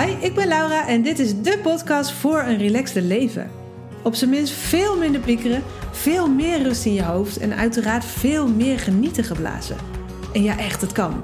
Hi, 0.00 0.10
ik 0.20 0.34
ben 0.34 0.48
Laura 0.48 0.88
en 0.88 1.02
dit 1.02 1.18
is 1.18 1.40
de 1.42 1.58
podcast 1.62 2.12
voor 2.12 2.38
een 2.38 2.58
relaxte 2.58 3.02
leven. 3.02 3.50
Op 4.02 4.14
zijn 4.14 4.30
minst 4.30 4.52
veel 4.52 4.98
minder 4.98 5.20
piekeren, 5.20 5.62
veel 5.90 6.28
meer 6.28 6.62
rust 6.62 6.84
in 6.84 6.92
je 6.92 7.02
hoofd 7.02 7.38
en 7.38 7.54
uiteraard 7.54 8.04
veel 8.04 8.48
meer 8.48 8.78
genieten 8.78 9.24
geblazen. 9.24 9.76
En 10.32 10.42
ja, 10.42 10.58
echt, 10.58 10.80
het 10.80 10.92
kan. 10.92 11.22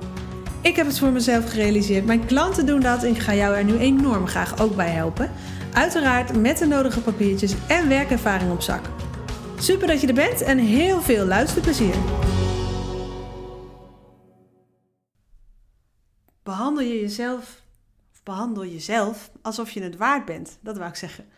Ik 0.63 0.77
heb 0.77 0.87
het 0.87 0.99
voor 0.99 1.11
mezelf 1.11 1.51
gerealiseerd. 1.51 2.07
Mijn 2.07 2.27
klanten 2.27 2.67
doen 2.67 2.81
dat 2.81 3.03
en 3.03 3.11
ik 3.11 3.19
ga 3.19 3.35
jou 3.35 3.57
er 3.57 3.65
nu 3.65 3.79
enorm 3.79 4.27
graag 4.27 4.61
ook 4.61 4.77
bij 4.77 4.91
helpen. 4.91 5.31
Uiteraard 5.73 6.37
met 6.37 6.59
de 6.59 6.67
nodige 6.67 7.01
papiertjes 7.01 7.55
en 7.69 7.89
werkervaring 7.89 8.53
op 8.53 8.61
zak. 8.61 8.83
Super 9.59 9.87
dat 9.87 10.01
je 10.01 10.07
er 10.07 10.15
bent 10.15 10.43
en 10.43 10.59
heel 10.59 11.01
veel 11.01 11.25
luisterplezier. 11.25 11.95
Behandel 16.43 16.85
je 16.85 17.01
jezelf, 17.01 17.61
behandel 18.23 18.65
jezelf 18.65 19.31
alsof 19.43 19.71
je 19.71 19.83
het 19.83 19.97
waard 19.97 20.25
bent. 20.25 20.59
Dat 20.61 20.77
wou 20.77 20.89
ik 20.89 20.97
zeggen. 20.97 21.29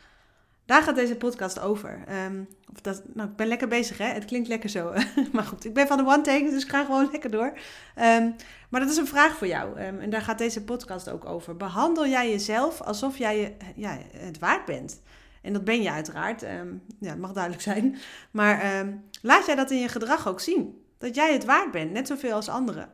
Daar 0.64 0.82
gaat 0.82 0.94
deze 0.94 1.16
podcast 1.16 1.60
over. 1.60 2.02
Ehm, 2.06 2.42
of 2.72 2.80
dat, 2.80 3.02
nou, 3.14 3.28
ik 3.28 3.36
ben 3.36 3.46
lekker 3.46 3.68
bezig, 3.68 3.98
hè? 3.98 4.04
Het 4.06 4.24
klinkt 4.24 4.48
lekker 4.48 4.68
zo. 4.68 4.92
maar 5.32 5.44
goed, 5.44 5.64
ik 5.64 5.74
ben 5.74 5.86
van 5.86 5.96
de 5.96 6.06
one 6.06 6.20
take, 6.20 6.50
dus 6.50 6.62
ik 6.62 6.70
ga 6.70 6.84
gewoon 6.84 7.08
lekker 7.10 7.30
door. 7.30 7.58
Ehm, 7.94 8.30
maar 8.70 8.80
dat 8.80 8.90
is 8.90 8.96
een 8.96 9.06
vraag 9.06 9.36
voor 9.36 9.46
jou. 9.46 9.78
Ehm, 9.78 9.98
en 9.98 10.10
daar 10.10 10.22
gaat 10.22 10.38
deze 10.38 10.64
podcast 10.64 11.10
ook 11.10 11.24
over. 11.24 11.56
Behandel 11.56 12.06
jij 12.06 12.30
jezelf 12.30 12.80
alsof 12.80 13.18
jij 13.18 13.40
je, 13.40 13.52
ja, 13.76 13.98
het 14.16 14.38
waard 14.38 14.64
bent? 14.64 15.02
En 15.42 15.52
dat 15.52 15.64
ben 15.64 15.82
je 15.82 15.90
uiteraard. 15.90 16.40
ja, 16.40 17.10
het 17.10 17.18
mag 17.18 17.32
duidelijk 17.32 17.62
zijn. 17.62 17.96
Maar 18.30 18.86
laat 19.22 19.46
jij 19.46 19.54
dat 19.54 19.70
in 19.70 19.78
je 19.78 19.88
gedrag 19.88 20.28
ook 20.28 20.40
zien. 20.40 20.84
Dat 20.98 21.14
jij 21.14 21.32
het 21.32 21.44
waard 21.44 21.70
bent, 21.70 21.92
net 21.92 22.06
zoveel 22.06 22.32
als 22.32 22.48
anderen. 22.48 22.88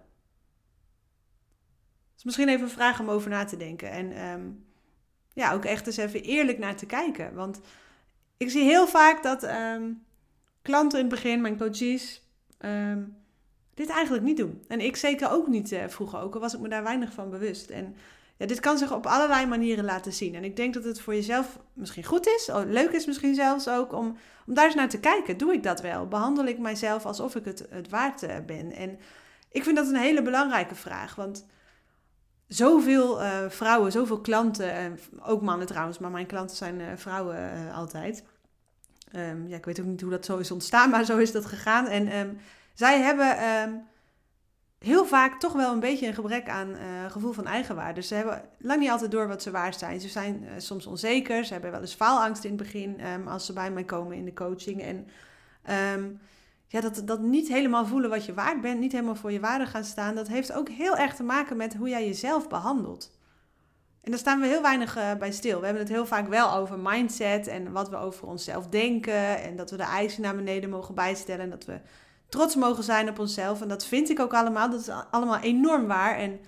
Dus 2.19 2.27
misschien 2.27 2.49
even 2.49 2.63
een 2.63 2.71
vraag 2.71 3.01
om 3.01 3.11
over 3.11 3.31
na 3.31 3.45
te 3.45 3.57
denken. 3.57 3.91
En 3.91 4.13
ja, 5.33 5.53
ook 5.53 5.65
echt 5.65 5.87
eens 5.87 5.97
even 5.97 6.23
eerlijk 6.23 6.59
naar 6.59 6.77
te 6.77 6.87
kijken. 6.87 7.35
Want 7.35 7.61
ik 8.37 8.51
zie 8.51 8.63
heel 8.63 8.87
vaak 8.87 9.23
dat 9.23 9.43
ehm, 9.43 9.91
klanten 10.63 10.99
in 10.99 11.05
het 11.05 11.15
begin, 11.15 11.41
mijn 11.41 11.59
coaches, 11.59 12.23
ehm, 12.59 13.03
dit 13.75 13.89
eigenlijk 13.89 14.25
niet 14.25 14.37
doen. 14.37 14.65
En 14.69 14.81
ik 14.81 14.97
zeker 14.97 15.31
ook 15.31 15.47
niet 15.47 15.73
uh, 15.73 15.85
vroeger, 15.87 16.21
ook 16.21 16.35
al 16.35 16.41
was 16.41 16.55
ik 16.55 16.61
me 16.61 16.69
daar 16.69 16.83
weinig 16.83 17.13
van 17.13 17.31
bewust. 17.31 17.71
En 17.71 17.97
ja, 18.37 18.47
dit 18.47 18.61
kan 18.61 18.79
zich 18.79 18.93
op 18.93 19.07
allerlei 19.07 19.47
manieren 19.47 19.85
laten 19.85 20.13
zien. 20.13 20.35
En 20.35 20.45
ik 20.45 20.57
denk 20.57 20.75
dat 20.75 20.85
het 20.85 21.01
voor 21.01 21.15
jezelf 21.15 21.59
misschien 21.73 22.05
goed 22.05 22.27
is, 22.27 22.49
oh, 22.49 22.63
leuk 22.67 22.91
is 22.91 23.07
misschien 23.07 23.35
zelfs 23.35 23.69
ook, 23.69 23.93
om, 23.93 24.17
om 24.47 24.55
daar 24.55 24.65
eens 24.65 24.75
naar 24.75 24.89
te 24.89 25.01
kijken. 25.01 25.37
Doe 25.37 25.53
ik 25.53 25.63
dat 25.63 25.81
wel? 25.81 26.09
Behandel 26.09 26.45
ik 26.45 26.59
mijzelf 26.59 27.07
alsof 27.07 27.35
ik 27.35 27.45
het, 27.45 27.67
het 27.71 27.89
waard 27.89 28.23
uh, 28.23 28.37
ben? 28.47 28.73
En 28.73 28.99
ik 29.53 29.65
vind 29.65 29.77
dat 29.77 29.89
een 29.89 29.97
hele 29.97 30.23
belangrijke 30.23 30.75
vraag, 30.75 31.15
want 31.15 31.47
zoveel 32.49 33.23
uh, 33.23 33.49
vrouwen, 33.49 33.93
zoveel 33.93 34.21
klanten, 34.21 34.93
uh, 34.93 35.29
ook 35.29 35.43
mannen 35.43 35.67
trouwens, 35.67 35.99
maar 35.99 36.11
mijn 36.11 36.27
klanten 36.27 36.57
zijn 36.57 36.81
uh, 36.81 36.87
vrouwen 36.97 37.37
eh, 37.37 37.77
altijd. 37.77 38.25
Um, 39.17 39.49
ja, 39.49 39.57
ik 39.57 39.65
weet 39.65 39.81
ook 39.81 39.87
niet 39.87 40.01
hoe 40.01 40.11
dat 40.11 40.25
zo 40.25 40.37
is 40.37 40.51
ontstaan, 40.51 40.91
maar 40.91 41.05
zo 41.05 41.19
is 41.19 41.33
dat 41.33 41.47
gegaan. 41.47 41.87
En 41.87 42.17
um, 42.17 42.39
zij 42.75 43.01
hebben 43.01 43.45
um, 43.45 43.87
heel 44.79 45.07
vaak 45.07 45.41
toch 45.41 45.53
wel 45.53 45.73
een 45.73 45.81
beetje 45.81 46.07
een 46.07 46.15
gebrek 46.15 46.49
aan 46.49 46.77
gevoel 47.11 47.33
van 47.33 47.47
eigenwaarde. 47.47 47.95
Dus 47.95 48.09
ze 48.09 48.15
hebben 48.15 48.43
lang 48.59 48.81
niet 48.81 48.91
altijd 48.91 49.11
door 49.11 49.29
wat 49.29 49.43
ze 49.43 49.51
waard 49.51 49.79
zijn. 49.79 50.01
Ze 50.01 50.09
zijn 50.09 50.47
soms 50.57 50.87
onzeker, 50.87 51.45
ze 51.45 51.53
hebben 51.53 51.71
wel 51.71 51.81
eens 51.81 51.95
faalangst 51.95 52.45
in 52.45 52.51
het 52.51 52.63
begin 52.63 53.01
als 53.27 53.47
ze 53.47 53.53
bij 53.53 53.71
mij 53.71 53.85
komen 53.85 54.17
in 54.17 54.25
de 54.25 54.35
coaching. 54.35 54.83
En 54.83 55.09
ja, 56.69 56.81
dat, 56.81 57.03
dat 57.05 57.21
niet 57.21 57.49
helemaal 57.49 57.87
voelen 57.87 58.11
wat 58.11 58.25
je 58.25 58.35
waard 58.35 58.61
bent, 58.61 58.81
niet 58.81 58.93
helemaal 58.93 59.15
voor 59.15 59.33
je 59.33 59.41
waarde 59.41 59.67
gaan 59.67 59.85
staan, 59.85 60.15
dat 60.15 60.29
heeft 60.29 60.53
ook 60.53 60.69
heel 60.69 60.97
erg 60.97 61.15
te 61.15 61.23
maken 61.23 61.57
met 61.57 61.75
hoe 61.75 61.89
jij 61.89 62.07
jezelf 62.07 62.49
behandelt. 62.49 63.17
En 64.09 64.15
daar 64.15 64.23
staan 64.23 64.41
we 64.41 64.47
heel 64.47 64.63
weinig 64.63 64.97
uh, 64.97 65.15
bij 65.15 65.33
stil. 65.33 65.59
We 65.59 65.65
hebben 65.65 65.83
het 65.83 65.93
heel 65.93 66.07
vaak 66.07 66.29
wel 66.29 66.55
over 66.55 66.79
mindset 66.79 67.47
en 67.47 67.73
wat 67.73 67.89
we 67.89 67.97
over 67.97 68.27
onszelf 68.27 68.67
denken. 68.67 69.43
En 69.43 69.57
dat 69.57 69.71
we 69.71 69.77
de 69.77 69.83
eisen 69.83 70.23
naar 70.23 70.37
beneden 70.37 70.71
mogen 70.71 70.95
bijstellen. 70.95 71.45
En 71.45 71.51
dat 71.51 71.65
we 71.65 71.81
trots 72.29 72.55
mogen 72.55 72.85
zijn 72.85 73.09
op 73.09 73.19
onszelf. 73.19 73.61
En 73.63 73.69
dat 73.69 73.87
vind 73.87 74.11
ik 74.11 74.21
ook 74.21 74.35
allemaal. 74.35 74.71
Dat 74.71 74.81
is 74.81 74.89
allemaal 75.11 75.39
enorm 75.39 75.87
waar. 75.87 76.17
En 76.17 76.41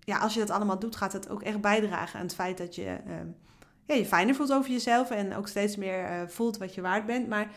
ja, 0.00 0.18
als 0.18 0.34
je 0.34 0.40
dat 0.40 0.50
allemaal 0.50 0.78
doet, 0.78 0.96
gaat 0.96 1.12
het 1.12 1.28
ook 1.28 1.42
echt 1.42 1.60
bijdragen 1.60 2.18
aan 2.18 2.26
het 2.26 2.34
feit 2.34 2.58
dat 2.58 2.74
je 2.74 2.98
uh, 3.06 3.14
ja, 3.84 3.94
je 3.94 4.06
fijner 4.06 4.34
voelt 4.34 4.52
over 4.52 4.70
jezelf. 4.70 5.10
En 5.10 5.36
ook 5.36 5.48
steeds 5.48 5.76
meer 5.76 6.02
uh, 6.02 6.28
voelt 6.28 6.58
wat 6.58 6.74
je 6.74 6.80
waard 6.80 7.06
bent. 7.06 7.28
Maar 7.28 7.50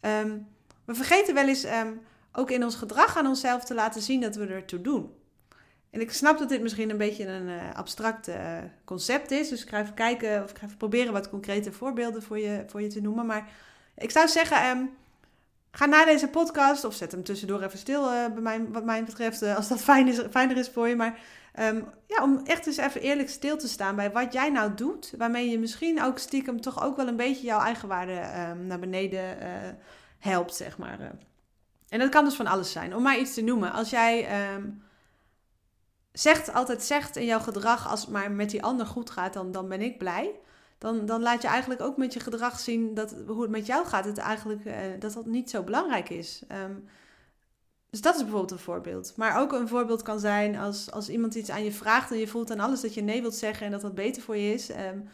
um, 0.00 0.46
we 0.90 0.96
vergeten 0.96 1.34
wel 1.34 1.48
eens 1.48 1.64
um, 1.64 2.00
ook 2.32 2.50
in 2.50 2.64
ons 2.64 2.74
gedrag 2.74 3.16
aan 3.16 3.26
onszelf 3.26 3.64
te 3.64 3.74
laten 3.74 4.02
zien 4.02 4.20
dat 4.20 4.36
we 4.36 4.46
ertoe 4.46 4.80
doen. 4.80 5.14
En 5.90 6.00
ik 6.00 6.12
snap 6.12 6.38
dat 6.38 6.48
dit 6.48 6.62
misschien 6.62 6.90
een 6.90 6.96
beetje 6.96 7.26
een 7.26 7.48
uh, 7.48 7.74
abstract 7.74 8.28
uh, 8.28 8.56
concept 8.84 9.30
is. 9.30 9.48
Dus 9.48 9.62
ik 9.62 9.68
ga 9.68 9.80
even 9.80 9.94
kijken 9.94 10.42
of 10.42 10.50
ik 10.50 10.58
ga 10.58 10.66
even 10.66 10.76
proberen 10.76 11.12
wat 11.12 11.28
concrete 11.28 11.72
voorbeelden 11.72 12.22
voor 12.22 12.38
je, 12.38 12.64
voor 12.66 12.82
je 12.82 12.88
te 12.88 13.00
noemen. 13.00 13.26
Maar 13.26 13.48
ik 13.96 14.10
zou 14.10 14.28
zeggen, 14.28 14.68
um, 14.68 14.90
ga 15.70 15.86
na 15.86 16.04
deze 16.04 16.28
podcast 16.28 16.84
of 16.84 16.94
zet 16.94 17.12
hem 17.12 17.22
tussendoor 17.22 17.62
even 17.62 17.78
stil, 17.78 18.04
uh, 18.04 18.26
bij 18.26 18.42
mij, 18.42 18.64
wat 18.68 18.84
mij 18.84 19.04
betreft, 19.04 19.42
als 19.42 19.68
dat 19.68 19.80
fijn 19.80 20.08
is, 20.08 20.20
fijner 20.30 20.56
is 20.56 20.68
voor 20.68 20.88
je. 20.88 20.96
Maar 20.96 21.18
um, 21.60 21.84
ja, 22.06 22.22
om 22.22 22.40
echt 22.44 22.66
eens 22.66 22.76
even 22.76 23.00
eerlijk 23.00 23.28
stil 23.28 23.56
te 23.56 23.68
staan 23.68 23.96
bij 23.96 24.12
wat 24.12 24.32
jij 24.32 24.50
nou 24.50 24.74
doet. 24.74 25.14
Waarmee 25.18 25.50
je 25.50 25.58
misschien 25.58 26.02
ook 26.02 26.18
stiekem 26.18 26.60
toch 26.60 26.84
ook 26.84 26.96
wel 26.96 27.08
een 27.08 27.16
beetje 27.16 27.46
jouw 27.46 27.60
eigenwaarde 27.60 28.20
naar 28.66 28.78
beneden 28.78 29.36
helpt, 30.20 30.54
zeg 30.54 30.78
maar. 30.78 31.00
Eh. 31.00 31.08
En 31.88 31.98
dat 31.98 32.08
kan 32.08 32.24
dus 32.24 32.34
van 32.34 32.46
alles 32.46 32.72
zijn. 32.72 32.96
Om 32.96 33.02
maar 33.02 33.18
iets 33.18 33.34
te 33.34 33.42
noemen. 33.42 33.72
Als 33.72 33.90
jij 33.90 34.52
um, 34.54 34.82
zegt, 36.12 36.52
altijd 36.52 36.82
zegt 36.82 37.16
in 37.16 37.24
jouw 37.24 37.40
gedrag, 37.40 37.88
als 37.88 38.00
het 38.00 38.10
maar 38.10 38.30
met 38.30 38.50
die 38.50 38.62
ander 38.62 38.86
goed 38.86 39.10
gaat, 39.10 39.32
dan, 39.32 39.52
dan 39.52 39.68
ben 39.68 39.80
ik 39.80 39.98
blij. 39.98 40.34
Dan, 40.78 41.06
dan 41.06 41.22
laat 41.22 41.42
je 41.42 41.48
eigenlijk 41.48 41.80
ook 41.80 41.96
met 41.96 42.12
je 42.12 42.20
gedrag 42.20 42.60
zien 42.60 42.94
dat 42.94 43.14
hoe 43.26 43.42
het 43.42 43.50
met 43.50 43.66
jou 43.66 43.86
gaat, 43.86 44.04
het 44.04 44.18
eigenlijk, 44.18 44.64
uh, 44.64 44.74
dat 44.98 45.12
dat 45.12 45.26
niet 45.26 45.50
zo 45.50 45.62
belangrijk 45.62 46.10
is. 46.10 46.42
Um, 46.52 46.88
dus 47.90 48.00
dat 48.00 48.14
is 48.14 48.20
bijvoorbeeld 48.20 48.50
een 48.50 48.58
voorbeeld. 48.58 49.12
Maar 49.16 49.40
ook 49.40 49.52
een 49.52 49.68
voorbeeld 49.68 50.02
kan 50.02 50.20
zijn 50.20 50.56
als, 50.56 50.90
als 50.90 51.08
iemand 51.08 51.34
iets 51.34 51.50
aan 51.50 51.64
je 51.64 51.72
vraagt 51.72 52.10
en 52.10 52.18
je 52.18 52.28
voelt 52.28 52.50
aan 52.50 52.60
alles 52.60 52.80
dat 52.80 52.94
je 52.94 53.02
nee 53.02 53.20
wilt 53.20 53.34
zeggen 53.34 53.66
en 53.66 53.72
dat 53.72 53.80
dat 53.80 53.94
beter 53.94 54.22
voor 54.22 54.36
je 54.36 54.52
is. 54.52 54.70
Um, 54.70 55.08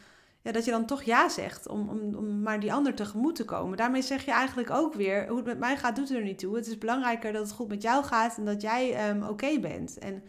ja, 0.46 0.52
dat 0.52 0.64
je 0.64 0.70
dan 0.70 0.86
toch 0.86 1.02
ja 1.02 1.28
zegt 1.28 1.68
om, 1.68 1.88
om, 1.88 2.14
om 2.14 2.42
maar 2.42 2.60
die 2.60 2.72
ander 2.72 2.94
tegemoet 2.94 3.34
te 3.34 3.44
komen. 3.44 3.76
Daarmee 3.76 4.02
zeg 4.02 4.24
je 4.24 4.30
eigenlijk 4.30 4.70
ook 4.70 4.94
weer, 4.94 5.28
hoe 5.28 5.36
het 5.36 5.46
met 5.46 5.58
mij 5.58 5.76
gaat 5.76 5.96
doet 5.96 6.10
er 6.10 6.22
niet 6.22 6.38
toe. 6.38 6.56
Het 6.56 6.66
is 6.66 6.78
belangrijker 6.78 7.32
dat 7.32 7.42
het 7.42 7.52
goed 7.52 7.68
met 7.68 7.82
jou 7.82 8.04
gaat 8.04 8.36
en 8.36 8.44
dat 8.44 8.62
jij 8.62 9.10
um, 9.10 9.22
oké 9.22 9.58
bent. 9.60 9.98
En 9.98 10.22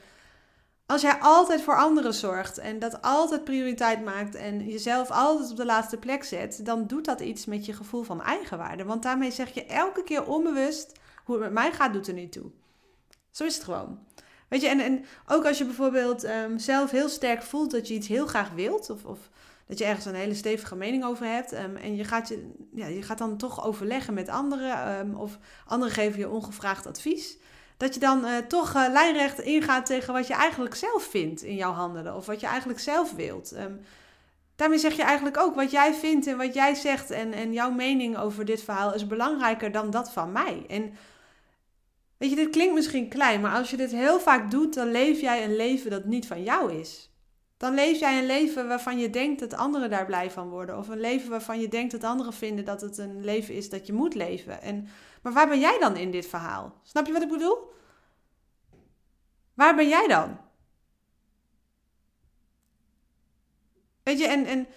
als 0.85 1.01
jij 1.01 1.17
altijd 1.19 1.61
voor 1.61 1.77
anderen 1.77 2.13
zorgt 2.13 2.57
en 2.57 2.79
dat 2.79 3.01
altijd 3.01 3.43
prioriteit 3.43 4.03
maakt 4.03 4.35
en 4.35 4.65
jezelf 4.65 5.11
altijd 5.11 5.51
op 5.51 5.57
de 5.57 5.65
laatste 5.65 5.97
plek 5.97 6.23
zet, 6.23 6.65
dan 6.65 6.87
doet 6.87 7.05
dat 7.05 7.19
iets 7.19 7.45
met 7.45 7.65
je 7.65 7.73
gevoel 7.73 8.03
van 8.03 8.21
eigenwaarde. 8.21 8.83
Want 8.83 9.03
daarmee 9.03 9.31
zeg 9.31 9.53
je 9.53 9.65
elke 9.65 10.03
keer 10.03 10.25
onbewust, 10.25 10.91
hoe 11.23 11.35
het 11.35 11.43
met 11.43 11.53
mij 11.53 11.71
gaat 11.71 11.93
doet 11.93 12.07
er 12.07 12.13
niet 12.13 12.31
toe. 12.31 12.51
Zo 13.31 13.43
is 13.43 13.55
het 13.55 13.63
gewoon. 13.63 13.99
Weet 14.47 14.61
je, 14.61 14.67
en, 14.67 14.79
en 14.79 15.05
ook 15.27 15.45
als 15.45 15.57
je 15.57 15.65
bijvoorbeeld 15.65 16.23
um, 16.23 16.59
zelf 16.59 16.91
heel 16.91 17.09
sterk 17.09 17.41
voelt 17.41 17.71
dat 17.71 17.87
je 17.87 17.93
iets 17.93 18.07
heel 18.07 18.27
graag 18.27 18.49
wilt, 18.49 18.89
of, 18.89 19.03
of 19.03 19.19
dat 19.67 19.77
je 19.77 19.85
ergens 19.85 20.05
een 20.05 20.15
hele 20.15 20.33
stevige 20.33 20.75
mening 20.75 21.05
over 21.05 21.25
hebt. 21.25 21.53
Um, 21.53 21.75
en 21.75 21.95
je 21.95 22.03
gaat, 22.03 22.27
je, 22.27 22.51
ja, 22.73 22.85
je 22.85 23.01
gaat 23.01 23.17
dan 23.17 23.37
toch 23.37 23.65
overleggen 23.65 24.13
met 24.13 24.29
anderen. 24.29 24.99
Um, 24.99 25.15
of 25.15 25.37
anderen 25.65 25.93
geven 25.93 26.19
je 26.19 26.29
ongevraagd 26.29 26.87
advies. 26.87 27.37
Dat 27.77 27.93
je 27.93 27.99
dan 27.99 28.25
uh, 28.25 28.37
toch 28.37 28.75
uh, 28.75 28.85
lijnrecht 28.91 29.39
ingaat 29.39 29.85
tegen 29.85 30.13
wat 30.13 30.27
je 30.27 30.33
eigenlijk 30.33 30.75
zelf 30.75 31.03
vindt 31.03 31.41
in 31.41 31.55
jouw 31.55 31.71
handelen. 31.71 32.15
Of 32.15 32.25
wat 32.25 32.39
je 32.39 32.47
eigenlijk 32.47 32.79
zelf 32.79 33.13
wilt. 33.13 33.55
Daarmee 34.55 34.79
zeg 34.79 34.95
je 34.95 35.03
eigenlijk 35.03 35.37
ook 35.37 35.55
wat 35.55 35.71
jij 35.71 35.93
vindt 35.93 36.27
en 36.27 36.37
wat 36.37 36.53
jij 36.53 36.75
zegt. 36.75 37.11
En, 37.11 37.33
en 37.33 37.53
jouw 37.53 37.71
mening 37.71 38.17
over 38.17 38.45
dit 38.45 38.63
verhaal 38.63 38.93
is 38.93 39.07
belangrijker 39.07 39.71
dan 39.71 39.89
dat 39.89 40.11
van 40.11 40.31
mij. 40.31 40.65
En 40.67 40.93
weet 42.17 42.29
je, 42.29 42.35
dit 42.35 42.49
klinkt 42.49 42.73
misschien 42.73 43.09
klein. 43.09 43.41
Maar 43.41 43.57
als 43.57 43.69
je 43.69 43.77
dit 43.77 43.91
heel 43.91 44.19
vaak 44.19 44.51
doet, 44.51 44.73
dan 44.73 44.91
leef 44.91 45.21
jij 45.21 45.43
een 45.43 45.55
leven 45.55 45.91
dat 45.91 46.05
niet 46.05 46.27
van 46.27 46.43
jou 46.43 46.73
is. 46.73 47.11
Dan 47.57 47.73
leef 47.73 47.99
jij 47.99 48.17
een 48.19 48.25
leven 48.25 48.67
waarvan 48.67 48.99
je 48.99 49.09
denkt 49.09 49.39
dat 49.39 49.53
anderen 49.53 49.89
daar 49.89 50.05
blij 50.05 50.31
van 50.31 50.49
worden. 50.49 50.77
Of 50.77 50.87
een 50.87 50.99
leven 50.99 51.29
waarvan 51.29 51.59
je 51.59 51.67
denkt 51.67 51.91
dat 51.91 52.03
anderen 52.03 52.33
vinden 52.33 52.65
dat 52.65 52.81
het 52.81 52.97
een 52.97 53.23
leven 53.23 53.53
is 53.53 53.69
dat 53.69 53.87
je 53.87 53.93
moet 53.93 54.13
leven. 54.13 54.61
En, 54.61 54.87
maar 55.21 55.33
waar 55.33 55.47
ben 55.47 55.59
jij 55.59 55.79
dan 55.79 55.95
in 55.95 56.11
dit 56.11 56.27
verhaal? 56.27 56.79
Snap 56.83 57.05
je 57.05 57.13
wat 57.13 57.21
ik 57.21 57.29
bedoel? 57.29 57.57
Waar 59.53 59.75
ben 59.75 59.87
jij 59.87 60.07
dan? 60.07 60.37
Weet 64.03 64.19
je, 64.19 64.27
en, 64.27 64.45
en 64.45 64.67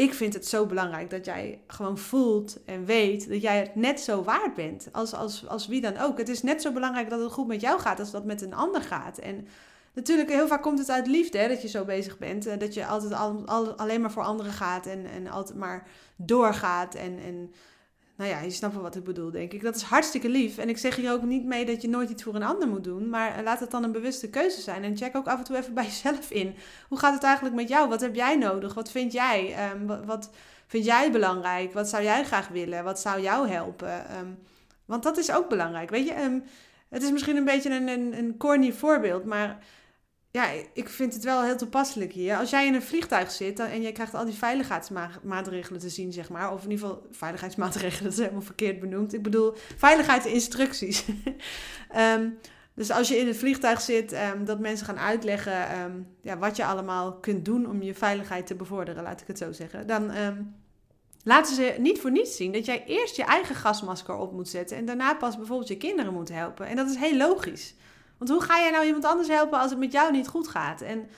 ik 0.00 0.14
vind 0.14 0.34
het 0.34 0.46
zo 0.46 0.66
belangrijk 0.66 1.10
dat 1.10 1.24
jij 1.24 1.60
gewoon 1.66 1.98
voelt 1.98 2.64
en 2.64 2.84
weet 2.84 3.28
dat 3.28 3.40
jij 3.40 3.58
het 3.58 3.74
net 3.74 4.00
zo 4.00 4.22
waard 4.22 4.54
bent 4.54 4.88
als, 4.92 5.14
als, 5.14 5.46
als 5.46 5.66
wie 5.66 5.80
dan 5.80 5.96
ook. 5.96 6.18
Het 6.18 6.28
is 6.28 6.42
net 6.42 6.62
zo 6.62 6.72
belangrijk 6.72 7.10
dat 7.10 7.20
het 7.20 7.32
goed 7.32 7.46
met 7.46 7.60
jou 7.60 7.80
gaat 7.80 7.98
als 7.98 8.10
dat 8.10 8.24
met 8.24 8.42
een 8.42 8.54
ander 8.54 8.82
gaat. 8.82 9.18
En 9.18 9.46
Natuurlijk, 9.94 10.28
heel 10.28 10.46
vaak 10.46 10.62
komt 10.62 10.78
het 10.78 10.90
uit 10.90 11.06
liefde 11.06 11.38
hè, 11.38 11.48
dat 11.48 11.62
je 11.62 11.68
zo 11.68 11.84
bezig 11.84 12.18
bent. 12.18 12.46
Eh, 12.46 12.58
dat 12.58 12.74
je 12.74 12.86
altijd 12.86 13.12
al, 13.12 13.42
al, 13.46 13.72
alleen 13.72 14.00
maar 14.00 14.10
voor 14.10 14.22
anderen 14.22 14.52
gaat 14.52 14.86
en, 14.86 15.06
en 15.06 15.26
altijd 15.26 15.58
maar 15.58 15.86
doorgaat. 16.16 16.94
En, 16.94 17.18
en 17.18 17.52
nou 18.20 18.32
ja, 18.32 18.40
je 18.40 18.50
snapt 18.50 18.74
wel 18.74 18.82
wat 18.82 18.96
ik 18.96 19.04
bedoel, 19.04 19.30
denk 19.30 19.52
ik. 19.52 19.62
Dat 19.62 19.76
is 19.76 19.82
hartstikke 19.82 20.28
lief. 20.28 20.58
En 20.58 20.68
ik 20.68 20.78
zeg 20.78 20.96
hier 20.96 21.12
ook 21.12 21.22
niet 21.22 21.44
mee 21.44 21.64
dat 21.64 21.82
je 21.82 21.88
nooit 21.88 22.10
iets 22.10 22.22
voor 22.22 22.34
een 22.34 22.42
ander 22.42 22.68
moet 22.68 22.84
doen. 22.84 23.08
Maar 23.08 23.42
laat 23.42 23.60
het 23.60 23.70
dan 23.70 23.84
een 23.84 23.92
bewuste 23.92 24.30
keuze 24.30 24.60
zijn. 24.60 24.84
En 24.84 24.96
check 24.96 25.16
ook 25.16 25.26
af 25.26 25.38
en 25.38 25.44
toe 25.44 25.56
even 25.56 25.74
bij 25.80 25.84
jezelf 25.84 26.30
in. 26.30 26.54
Hoe 26.88 26.98
gaat 26.98 27.14
het 27.14 27.22
eigenlijk 27.22 27.54
met 27.54 27.68
jou? 27.68 27.88
Wat 27.88 28.00
heb 28.00 28.14
jij 28.14 28.36
nodig? 28.36 28.74
Wat 28.74 28.90
vind 28.90 29.12
jij? 29.12 29.54
Ehm, 29.54 29.86
wat, 29.86 30.04
wat, 30.04 30.30
vind 30.66 30.84
jij 30.84 31.10
belangrijk? 31.10 31.72
Wat 31.72 31.88
zou 31.88 32.02
jij 32.02 32.24
graag 32.24 32.48
willen? 32.48 32.84
Wat 32.84 33.00
zou 33.00 33.20
jou 33.20 33.48
helpen? 33.48 34.08
Ehm, 34.08 34.28
want 34.84 35.02
dat 35.02 35.18
is 35.18 35.32
ook 35.32 35.48
belangrijk. 35.48 35.90
Weet 35.90 36.06
je, 36.06 36.12
ehm, 36.12 36.38
het 36.88 37.02
is 37.02 37.10
misschien 37.10 37.36
een 37.36 37.44
beetje 37.44 37.70
een, 37.70 37.88
een, 37.88 38.18
een 38.18 38.36
corny 38.36 38.72
voorbeeld, 38.72 39.24
maar 39.24 39.58
ja, 40.32 40.50
ik 40.72 40.88
vind 40.88 41.14
het 41.14 41.24
wel 41.24 41.42
heel 41.42 41.56
toepasselijk 41.56 42.12
hier. 42.12 42.36
Als 42.36 42.50
jij 42.50 42.66
in 42.66 42.74
een 42.74 42.82
vliegtuig 42.82 43.30
zit 43.30 43.58
en 43.58 43.82
je 43.82 43.92
krijgt 43.92 44.14
al 44.14 44.24
die 44.24 44.34
veiligheidsmaatregelen 44.34 45.80
te 45.80 45.88
zien, 45.88 46.12
zeg 46.12 46.28
maar. 46.28 46.52
Of 46.52 46.64
in 46.64 46.70
ieder 46.70 46.86
geval 46.86 47.06
veiligheidsmaatregelen, 47.10 48.02
dat 48.02 48.12
is 48.12 48.18
helemaal 48.18 48.42
verkeerd 48.42 48.80
benoemd. 48.80 49.14
Ik 49.14 49.22
bedoel 49.22 49.54
veiligheidsinstructies. 49.76 51.04
um, 51.96 52.38
dus 52.74 52.90
als 52.90 53.08
je 53.08 53.16
in 53.16 53.26
het 53.26 53.36
vliegtuig 53.36 53.80
zit, 53.80 54.12
um, 54.12 54.44
dat 54.44 54.58
mensen 54.58 54.86
gaan 54.86 54.98
uitleggen 54.98 55.80
um, 55.80 56.06
ja, 56.22 56.38
wat 56.38 56.56
je 56.56 56.64
allemaal 56.64 57.12
kunt 57.12 57.44
doen 57.44 57.68
om 57.68 57.82
je 57.82 57.94
veiligheid 57.94 58.46
te 58.46 58.54
bevorderen, 58.54 59.02
laat 59.02 59.20
ik 59.20 59.26
het 59.26 59.38
zo 59.38 59.52
zeggen. 59.52 59.86
Dan 59.86 60.12
laten 61.22 61.54
ze 61.54 61.74
niet 61.78 62.00
voor 62.00 62.10
niets 62.10 62.36
zien 62.36 62.52
dat 62.52 62.64
jij 62.64 62.84
eerst 62.86 63.16
je 63.16 63.24
eigen 63.24 63.54
gasmasker 63.54 64.16
op 64.16 64.32
moet 64.32 64.48
zetten 64.48 64.76
en 64.76 64.84
daarna 64.84 65.14
pas 65.14 65.36
bijvoorbeeld 65.36 65.68
je 65.68 65.76
kinderen 65.76 66.12
moet 66.12 66.28
helpen. 66.28 66.66
En 66.66 66.76
dat 66.76 66.90
is 66.90 66.96
heel 66.96 67.16
logisch. 67.16 67.74
Want 68.20 68.32
hoe 68.32 68.42
ga 68.42 68.58
jij 68.58 68.70
nou 68.70 68.86
iemand 68.86 69.04
anders 69.04 69.28
helpen 69.28 69.58
als 69.58 69.70
het 69.70 69.78
met 69.78 69.92
jou 69.92 70.12
niet 70.12 70.28
goed 70.28 70.48
gaat? 70.48 70.80
En 70.80 71.08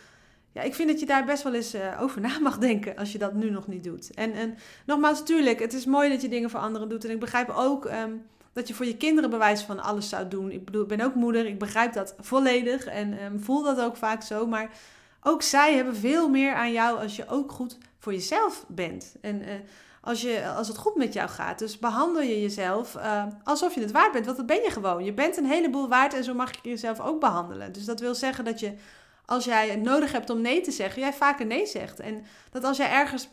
ja, 0.53 0.63
ik 0.63 0.75
vind 0.75 0.89
dat 0.89 1.01
je 1.01 1.07
daar 1.07 1.25
best 1.25 1.43
wel 1.43 1.55
eens 1.55 1.75
uh, 1.75 2.03
over 2.03 2.21
na 2.21 2.39
mag 2.39 2.59
denken 2.69 2.97
als 2.97 3.13
je 3.13 3.19
dat 3.19 3.35
nu 3.35 3.51
nog 3.51 3.67
niet 3.67 3.85
doet. 3.85 4.15
En, 4.15 4.33
en 4.33 4.59
nogmaals, 4.87 5.19
natuurlijk, 5.19 5.59
het 5.59 5.73
is 5.73 5.85
mooi 5.85 6.09
dat 6.09 6.23
je 6.23 6.29
dingen 6.29 6.51
voor 6.51 6.61
anderen 6.61 6.89
doet. 6.89 7.05
En 7.05 7.11
ik 7.11 7.21
begrijp 7.21 7.49
ook 7.49 7.85
um, 7.85 8.27
dat 8.53 8.69
je 8.69 8.75
voor 8.75 8.87
je 8.87 8.97
kinderen 8.97 9.31
bewijs 9.31 9.63
van 9.63 9.83
alles 9.83 10.09
zou 10.09 10.29
doen. 10.29 10.51
Ik 10.51 10.65
bedoel, 10.65 10.87
ben 10.87 11.01
ook 11.01 11.15
moeder, 11.15 11.47
ik 11.47 11.59
begrijp 11.59 11.93
dat 11.93 12.15
volledig 12.21 12.85
en 12.85 13.25
um, 13.25 13.41
voel 13.41 13.63
dat 13.63 13.81
ook 13.81 13.97
vaak 13.97 14.23
zo. 14.23 14.47
Maar 14.47 14.71
ook 15.23 15.43
zij 15.43 15.75
hebben 15.75 15.97
veel 15.97 16.29
meer 16.29 16.55
aan 16.55 16.73
jou 16.73 16.99
als 16.99 17.17
je 17.17 17.29
ook 17.29 17.53
goed 17.53 17.79
voor 17.99 18.13
jezelf 18.13 18.65
bent. 18.69 19.15
En 19.21 19.41
uh, 19.41 19.49
als, 20.03 20.23
je, 20.23 20.49
als 20.49 20.69
het 20.69 20.77
goed 20.77 20.97
met 20.97 21.13
jou 21.13 21.29
gaat. 21.29 21.59
Dus 21.59 21.79
behandel 21.79 22.23
je 22.23 22.41
jezelf 22.41 22.95
uh, 22.95 23.25
alsof 23.45 23.75
je 23.75 23.81
het 23.81 23.91
waard 23.91 24.13
bent. 24.13 24.25
Want 24.25 24.37
dat 24.37 24.47
ben 24.47 24.63
je 24.63 24.71
gewoon. 24.71 25.05
Je 25.05 25.13
bent 25.13 25.37
een 25.37 25.47
heleboel 25.47 25.89
waard 25.89 26.15
en 26.15 26.25
zo 26.25 26.35
mag 26.35 26.51
je 26.63 26.69
jezelf 26.69 27.01
ook 27.01 27.21
behandelen. 27.21 27.73
Dus 27.73 27.85
dat 27.85 28.01
wil 28.01 28.15
zeggen 28.15 28.45
dat 28.45 28.61
je, 28.61 28.75
als 29.27 29.45
jij 29.45 29.69
het 29.69 29.83
nodig 29.83 30.13
hebt 30.13 30.31
om 30.31 30.41
nee 30.41 30.61
te 30.61 30.71
zeggen, 30.71 31.03
jij 31.03 31.13
vaker 31.13 31.47
nee 31.47 31.67
zegt. 31.67 32.01
En 32.01 32.25
dat 32.51 32.65
als 32.65 32.77
jij 32.77 32.91
ergens 32.91 33.29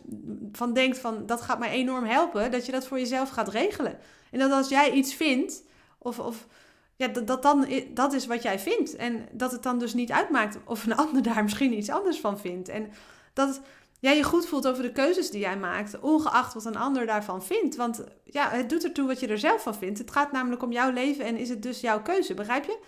van 0.51 0.73
denkt 0.73 0.99
van 0.99 1.25
dat 1.25 1.41
gaat 1.41 1.59
mij 1.59 1.69
enorm 1.69 2.05
helpen, 2.05 2.51
dat 2.51 2.65
je 2.65 2.71
dat 2.71 2.87
voor 2.87 2.99
jezelf 2.99 3.29
gaat 3.29 3.49
regelen. 3.49 3.97
En 4.31 4.39
dat 4.39 4.51
als 4.51 4.69
jij 4.69 4.91
iets 4.91 5.13
vindt, 5.13 5.63
of, 5.97 6.19
of 6.19 6.47
ja, 6.95 7.07
dat, 7.07 7.27
dat, 7.27 7.41
dan, 7.41 7.67
dat 7.93 8.13
is 8.13 8.25
wat 8.25 8.41
jij 8.41 8.59
vindt. 8.59 8.95
En 8.95 9.27
dat 9.31 9.51
het 9.51 9.63
dan 9.63 9.79
dus 9.79 9.93
niet 9.93 10.11
uitmaakt 10.11 10.57
of 10.65 10.85
een 10.85 10.95
ander 11.05 11.23
daar 11.23 11.43
misschien 11.43 11.77
iets 11.77 11.89
anders 11.89 12.19
van 12.19 12.39
vindt. 12.39 12.69
En 12.69 12.91
dat 13.33 13.61
jij 13.99 14.15
je 14.15 14.23
goed 14.23 14.47
voelt 14.47 14.67
over 14.67 14.83
de 14.83 14.91
keuzes 14.91 15.29
die 15.31 15.39
jij 15.39 15.57
maakt, 15.57 15.99
ongeacht 15.99 16.53
wat 16.53 16.65
een 16.65 16.77
ander 16.77 17.05
daarvan 17.05 17.43
vindt. 17.43 17.75
Want 17.75 18.03
ja, 18.23 18.49
het 18.49 18.69
doet 18.69 18.83
ertoe 18.83 19.07
wat 19.07 19.19
je 19.19 19.27
er 19.27 19.39
zelf 19.39 19.63
van 19.63 19.75
vindt. 19.75 19.99
Het 19.99 20.11
gaat 20.11 20.31
namelijk 20.31 20.63
om 20.63 20.71
jouw 20.71 20.91
leven 20.91 21.25
en 21.25 21.37
is 21.37 21.49
het 21.49 21.63
dus 21.63 21.81
jouw 21.81 22.01
keuze, 22.01 22.33
begrijp 22.33 22.65
je? 22.65 22.79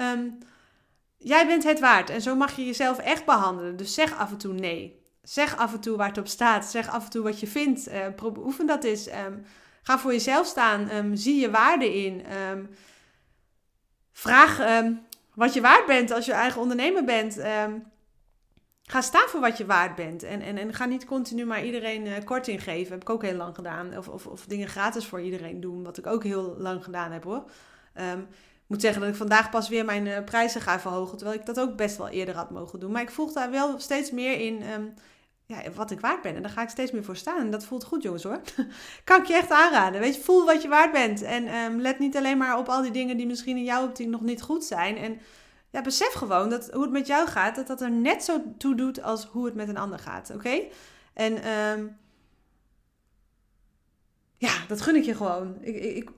Um, 0.00 0.38
jij 1.16 1.46
bent 1.46 1.64
het 1.64 1.80
waard 1.80 2.10
en 2.10 2.22
zo 2.22 2.34
mag 2.34 2.56
je 2.56 2.64
jezelf 2.64 2.98
echt 2.98 3.24
behandelen. 3.24 3.76
Dus 3.76 3.94
zeg 3.94 4.18
af 4.18 4.30
en 4.30 4.38
toe 4.38 4.52
nee. 4.52 5.06
Zeg 5.22 5.56
af 5.56 5.72
en 5.72 5.80
toe 5.80 5.96
waar 5.96 6.08
het 6.08 6.18
op 6.18 6.28
staat. 6.28 6.64
Zeg 6.64 6.88
af 6.88 7.04
en 7.04 7.10
toe 7.10 7.22
wat 7.22 7.40
je 7.40 7.46
vindt. 7.46 7.88
Uh, 7.88 8.36
oefen 8.36 8.66
dat 8.66 8.84
eens. 8.84 9.08
Um, 9.08 9.44
ga 9.82 9.98
voor 9.98 10.12
jezelf 10.12 10.46
staan. 10.46 10.90
Um, 10.90 11.16
zie 11.16 11.40
je 11.40 11.50
waarde 11.50 12.04
in. 12.04 12.26
vraag 14.12 14.82
wat 15.34 15.54
je 15.54 15.60
waard 15.60 15.86
bent 15.86 16.10
als 16.10 16.26
je 16.26 16.32
eigen 16.32 16.60
ondernemer 16.60 17.04
bent. 17.04 17.36
Ga 18.90 19.00
staan 19.00 19.28
voor 19.28 19.40
wat 19.40 19.58
je 19.58 19.66
waard 19.66 19.94
bent. 19.94 20.22
En, 20.22 20.40
en, 20.40 20.58
en 20.58 20.74
ga 20.74 20.84
niet 20.84 21.04
continu 21.04 21.44
maar 21.44 21.64
iedereen 21.64 22.06
uh, 22.06 22.14
korting 22.24 22.62
geven. 22.62 22.92
Heb 22.92 23.02
ik 23.02 23.10
ook 23.10 23.22
heel 23.22 23.36
lang 23.36 23.54
gedaan. 23.54 23.96
Of, 23.96 24.08
of, 24.08 24.26
of 24.26 24.46
dingen 24.46 24.68
gratis 24.68 25.06
voor 25.06 25.20
iedereen 25.20 25.60
doen. 25.60 25.84
Wat 25.84 25.98
ik 25.98 26.06
ook 26.06 26.24
heel 26.24 26.54
lang 26.58 26.84
gedaan 26.84 27.12
heb 27.12 27.24
hoor. 27.24 27.44
Um, 27.94 28.20
ik 28.20 28.74
moet 28.74 28.80
zeggen 28.80 29.00
dat 29.00 29.10
ik 29.10 29.16
vandaag 29.16 29.50
pas 29.50 29.68
weer 29.68 29.84
mijn 29.84 30.06
uh, 30.06 30.24
prijzen 30.24 30.60
ga 30.60 30.80
verhogen. 30.80 31.16
Terwijl 31.16 31.38
ik 31.38 31.46
dat 31.46 31.60
ook 31.60 31.76
best 31.76 31.96
wel 31.96 32.08
eerder 32.08 32.34
had 32.34 32.50
mogen 32.50 32.80
doen. 32.80 32.90
Maar 32.90 33.02
ik 33.02 33.10
voel 33.10 33.32
daar 33.32 33.50
wel 33.50 33.80
steeds 33.80 34.10
meer 34.10 34.40
in 34.40 34.70
um, 34.72 34.94
ja, 35.46 35.62
wat 35.74 35.90
ik 35.90 36.00
waard 36.00 36.22
ben. 36.22 36.34
En 36.34 36.42
daar 36.42 36.50
ga 36.50 36.62
ik 36.62 36.68
steeds 36.68 36.92
meer 36.92 37.04
voor 37.04 37.16
staan. 37.16 37.40
En 37.40 37.50
dat 37.50 37.64
voelt 37.64 37.84
goed 37.84 38.02
jongens 38.02 38.22
hoor. 38.22 38.40
kan 39.04 39.20
ik 39.20 39.26
je 39.26 39.34
echt 39.34 39.50
aanraden. 39.50 40.00
Weet 40.00 40.14
je, 40.14 40.20
voel 40.20 40.44
wat 40.44 40.62
je 40.62 40.68
waard 40.68 40.92
bent. 40.92 41.22
En 41.22 41.54
um, 41.54 41.80
let 41.80 41.98
niet 41.98 42.16
alleen 42.16 42.38
maar 42.38 42.58
op 42.58 42.68
al 42.68 42.82
die 42.82 42.90
dingen 42.90 43.16
die 43.16 43.26
misschien 43.26 43.56
in 43.56 43.64
jouw 43.64 43.84
optiek 43.84 44.08
nog 44.08 44.20
niet 44.20 44.42
goed 44.42 44.64
zijn. 44.64 44.96
En 44.96 45.20
ja, 45.70 45.82
besef 45.82 46.12
gewoon 46.12 46.50
dat 46.50 46.70
hoe 46.70 46.82
het 46.82 46.92
met 46.92 47.06
jou 47.06 47.28
gaat, 47.28 47.56
dat 47.56 47.66
dat 47.66 47.80
er 47.80 47.90
net 47.90 48.24
zo 48.24 48.42
toe 48.58 48.74
doet 48.74 49.02
als 49.02 49.24
hoe 49.24 49.44
het 49.44 49.54
met 49.54 49.68
een 49.68 49.76
ander 49.76 49.98
gaat. 49.98 50.30
Oké? 50.34 50.60
En 51.12 51.48
um, 51.48 51.96
ja, 54.36 54.52
dat 54.68 54.80
gun 54.80 54.96
ik 54.96 55.04
je 55.04 55.14
gewoon. 55.14 55.56
Ik, 55.60 55.76
ik, 55.76 56.10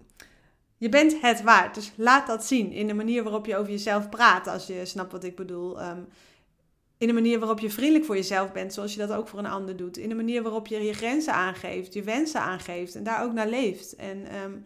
je 0.77 0.89
bent 0.89 1.21
het 1.21 1.43
waard. 1.43 1.75
Dus 1.75 1.93
laat 1.97 2.27
dat 2.27 2.45
zien 2.45 2.73
in 2.73 2.87
de 2.87 2.95
manier 2.95 3.23
waarop 3.23 3.47
je 3.47 3.57
over 3.57 3.71
jezelf 3.71 4.09
praat, 4.09 4.47
als 4.47 4.67
je 4.67 4.85
snapt 4.85 5.13
wat 5.13 5.25
ik 5.25 5.37
bedoel. 5.37 5.83
Um, 5.83 6.07
in 6.99 7.07
de 7.07 7.13
manier 7.13 7.39
waarop 7.39 7.61
je 7.61 7.71
vriendelijk 7.71 8.05
voor 8.05 8.17
jezelf 8.17 8.53
bent, 8.53 8.73
zoals 8.73 8.93
je 8.93 8.99
dat 8.99 9.13
ook 9.13 9.29
voor 9.29 9.39
een 9.39 9.47
ander 9.47 9.77
doet. 9.77 9.97
In 9.97 10.09
de 10.09 10.15
manier 10.15 10.43
waarop 10.43 10.67
je 10.67 10.83
je 10.83 10.93
grenzen 10.93 11.33
aangeeft, 11.33 11.93
je 11.93 12.03
wensen 12.03 12.41
aangeeft 12.41 12.95
en 12.95 13.03
daar 13.03 13.23
ook 13.23 13.33
naar 13.33 13.49
leeft. 13.49 13.97
En 13.97 14.35
um, 14.45 14.65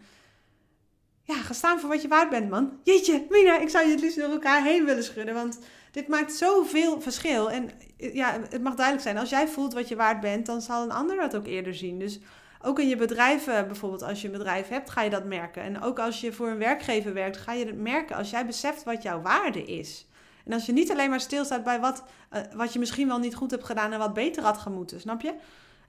ja, 1.25 1.35
ga 1.35 1.53
staan 1.53 1.79
voor 1.79 1.89
wat 1.89 2.01
je 2.01 2.07
waard 2.07 2.29
bent, 2.29 2.49
man. 2.49 2.79
Jeetje, 2.83 3.25
Mina, 3.29 3.59
ik 3.59 3.69
zou 3.69 3.85
je 3.85 3.91
het 3.91 4.01
liefst 4.01 4.19
door 4.19 4.29
elkaar 4.29 4.63
heen 4.63 4.85
willen 4.85 5.03
schudden. 5.03 5.33
Want 5.33 5.59
dit 5.91 6.07
maakt 6.07 6.33
zoveel 6.33 7.01
verschil. 7.01 7.51
En 7.51 7.69
ja, 7.97 8.39
het 8.49 8.63
mag 8.63 8.75
duidelijk 8.75 9.05
zijn. 9.05 9.17
Als 9.17 9.29
jij 9.29 9.47
voelt 9.47 9.73
wat 9.73 9.87
je 9.87 9.95
waard 9.95 10.19
bent, 10.19 10.45
dan 10.45 10.61
zal 10.61 10.83
een 10.83 10.91
ander 10.91 11.17
dat 11.17 11.35
ook 11.35 11.45
eerder 11.45 11.75
zien. 11.75 11.99
Dus 11.99 12.19
ook 12.61 12.79
in 12.79 12.87
je 12.87 12.95
bedrijf, 12.95 13.45
bijvoorbeeld 13.45 14.03
als 14.03 14.21
je 14.21 14.27
een 14.27 14.37
bedrijf 14.37 14.67
hebt, 14.67 14.89
ga 14.89 15.01
je 15.01 15.09
dat 15.09 15.25
merken. 15.25 15.61
En 15.61 15.81
ook 15.81 15.99
als 15.99 16.21
je 16.21 16.33
voor 16.33 16.47
een 16.47 16.57
werkgever 16.57 17.13
werkt, 17.13 17.37
ga 17.37 17.53
je 17.53 17.65
het 17.65 17.79
merken 17.79 18.15
als 18.15 18.29
jij 18.29 18.45
beseft 18.45 18.83
wat 18.83 19.03
jouw 19.03 19.21
waarde 19.21 19.63
is. 19.63 20.07
En 20.45 20.53
als 20.53 20.65
je 20.65 20.71
niet 20.71 20.91
alleen 20.91 21.09
maar 21.09 21.19
stilstaat 21.19 21.63
bij 21.63 21.79
wat, 21.79 22.03
uh, 22.33 22.39
wat 22.53 22.73
je 22.73 22.79
misschien 22.79 23.07
wel 23.07 23.19
niet 23.19 23.35
goed 23.35 23.51
hebt 23.51 23.63
gedaan 23.63 23.91
en 23.91 23.99
wat 23.99 24.13
beter 24.13 24.43
had 24.43 24.57
gemoeten, 24.57 24.99
snap 24.99 25.21
je? 25.21 25.33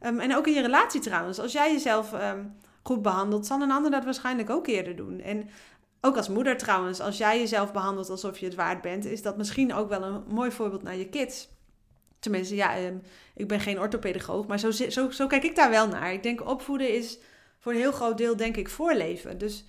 Um, 0.07 0.21
en 0.21 0.37
ook 0.37 0.47
in 0.47 0.53
je 0.53 0.61
relatie 0.61 1.01
trouwens. 1.01 1.39
Als 1.39 1.53
jij 1.53 1.73
jezelf 1.73 2.13
um, 2.13 2.57
goed 2.87 3.03
behandeld, 3.03 3.47
zal 3.47 3.61
een 3.61 3.71
ander 3.71 3.91
dat 3.91 4.05
waarschijnlijk 4.05 4.51
ook 4.51 4.67
eerder 4.67 4.97
doen. 4.97 5.21
En 5.21 5.49
ook 6.01 6.17
als 6.17 6.29
moeder 6.29 6.57
trouwens, 6.57 7.01
als 7.01 7.19
jij 7.19 7.39
jezelf 7.39 7.73
behandelt 7.73 8.11
alsof 8.11 8.39
je 8.39 8.47
het 8.47 8.55
waard 8.55 8.81
bent, 8.81 9.05
is 9.05 9.23
dat 9.23 9.37
misschien 9.37 9.75
ook 9.75 9.89
wel 9.89 10.03
een 10.03 10.23
mooi 10.29 10.51
voorbeeld 10.51 10.83
naar 10.83 10.97
je 10.97 11.09
kids. 11.09 11.49
Tenminste, 12.19 12.55
ja, 12.55 12.79
um, 12.79 13.03
ik 13.35 13.49
ben 13.49 13.61
geen 13.61 13.81
orthopedagoog, 13.81 14.47
maar 14.47 14.59
zo, 14.59 14.71
zo, 14.71 15.11
zo 15.11 15.27
kijk 15.27 15.43
ik 15.43 15.57
daar 15.57 15.71
wel 15.71 15.89
naar. 15.89 16.13
Ik 16.13 16.23
denk 16.23 16.49
opvoeden 16.49 16.95
is 16.95 17.19
voor 17.59 17.73
een 17.73 17.79
heel 17.79 17.93
groot 17.93 18.19
deel, 18.19 18.37
denk 18.37 18.57
ik, 18.57 18.69
voorleven. 18.69 19.39
Dus 19.39 19.65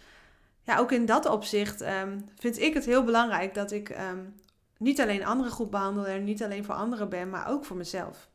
ja, 0.64 0.78
ook 0.78 0.92
in 0.92 1.06
dat 1.06 1.26
opzicht 1.26 1.82
um, 1.82 2.26
vind 2.36 2.60
ik 2.60 2.74
het 2.74 2.86
heel 2.86 3.04
belangrijk 3.04 3.54
dat 3.54 3.72
ik 3.72 3.90
um, 3.90 4.36
niet 4.78 5.02
alleen 5.02 5.26
anderen 5.26 5.52
goed 5.52 5.70
behandel 5.70 6.06
en 6.06 6.24
niet 6.24 6.44
alleen 6.44 6.66
voor 6.66 6.76
anderen 6.76 7.10
ben, 7.10 7.30
maar 7.30 7.50
ook 7.50 7.66
voor 7.66 7.78
mezelf 7.78 8.30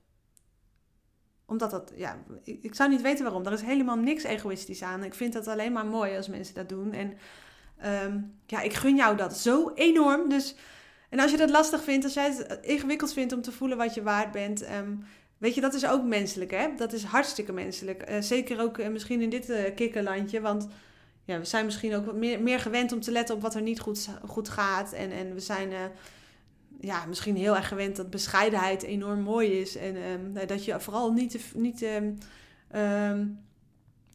omdat 1.52 1.70
dat, 1.70 1.92
ja, 1.96 2.18
ik, 2.44 2.58
ik, 2.62 2.74
zou 2.74 2.90
niet 2.90 3.02
weten 3.02 3.24
waarom. 3.24 3.46
Er 3.46 3.52
is 3.52 3.62
helemaal 3.62 3.96
niks 3.96 4.22
egoïstisch 4.22 4.82
aan. 4.82 5.04
Ik 5.04 5.14
vind 5.14 5.32
dat 5.32 5.46
alleen 5.46 5.72
maar 5.72 5.86
mooi 5.86 6.16
als 6.16 6.28
mensen 6.28 6.54
dat 6.54 6.68
doen. 6.68 6.92
En 6.92 7.12
um, 8.04 8.38
ja, 8.46 8.60
ik 8.60 8.74
gun 8.74 8.96
jou 8.96 9.16
dat 9.16 9.36
zo 9.36 9.72
enorm. 9.74 10.28
Dus, 10.28 10.54
en 11.08 11.20
als 11.20 11.30
je 11.30 11.36
dat 11.36 11.50
lastig 11.50 11.82
vindt, 11.82 12.04
als 12.04 12.14
jij 12.14 12.26
het 12.26 12.58
ingewikkeld 12.62 13.12
vindt 13.12 13.32
om 13.32 13.42
te 13.42 13.52
voelen 13.52 13.76
wat 13.76 13.94
je 13.94 14.02
waard 14.02 14.32
bent, 14.32 14.70
um, 14.70 15.04
weet 15.38 15.54
je, 15.54 15.60
dat 15.60 15.74
is 15.74 15.86
ook 15.86 16.04
menselijk, 16.04 16.50
hè? 16.50 16.68
Dat 16.76 16.92
is 16.92 17.04
hartstikke 17.04 17.52
menselijk. 17.52 18.10
Uh, 18.10 18.16
zeker 18.20 18.60
ook 18.60 18.78
uh, 18.78 18.88
misschien 18.88 19.20
in 19.20 19.30
dit 19.30 19.50
uh, 19.50 19.74
kikkerlandje, 19.74 20.40
want 20.40 20.68
ja, 21.24 21.38
we 21.38 21.44
zijn 21.44 21.64
misschien 21.64 21.94
ook 21.94 22.12
meer, 22.12 22.42
meer 22.42 22.60
gewend 22.60 22.92
om 22.92 23.00
te 23.00 23.10
letten 23.10 23.34
op 23.34 23.42
wat 23.42 23.54
er 23.54 23.62
niet 23.62 23.80
goed, 23.80 24.08
goed 24.26 24.48
gaat. 24.48 24.92
En, 24.92 25.10
en 25.10 25.34
we 25.34 25.40
zijn 25.40 25.72
ja, 26.82 27.04
misschien 27.06 27.36
heel 27.36 27.56
erg 27.56 27.68
gewend 27.68 27.96
dat 27.96 28.10
bescheidenheid 28.10 28.82
enorm 28.82 29.20
mooi 29.20 29.60
is. 29.60 29.76
En 29.76 29.96
um, 29.96 30.46
dat 30.46 30.64
je 30.64 30.80
vooral 30.80 31.12
niet 31.12 31.30
te, 31.30 31.38
niet, 31.54 31.82
um, 31.82 32.18
um, 32.80 33.38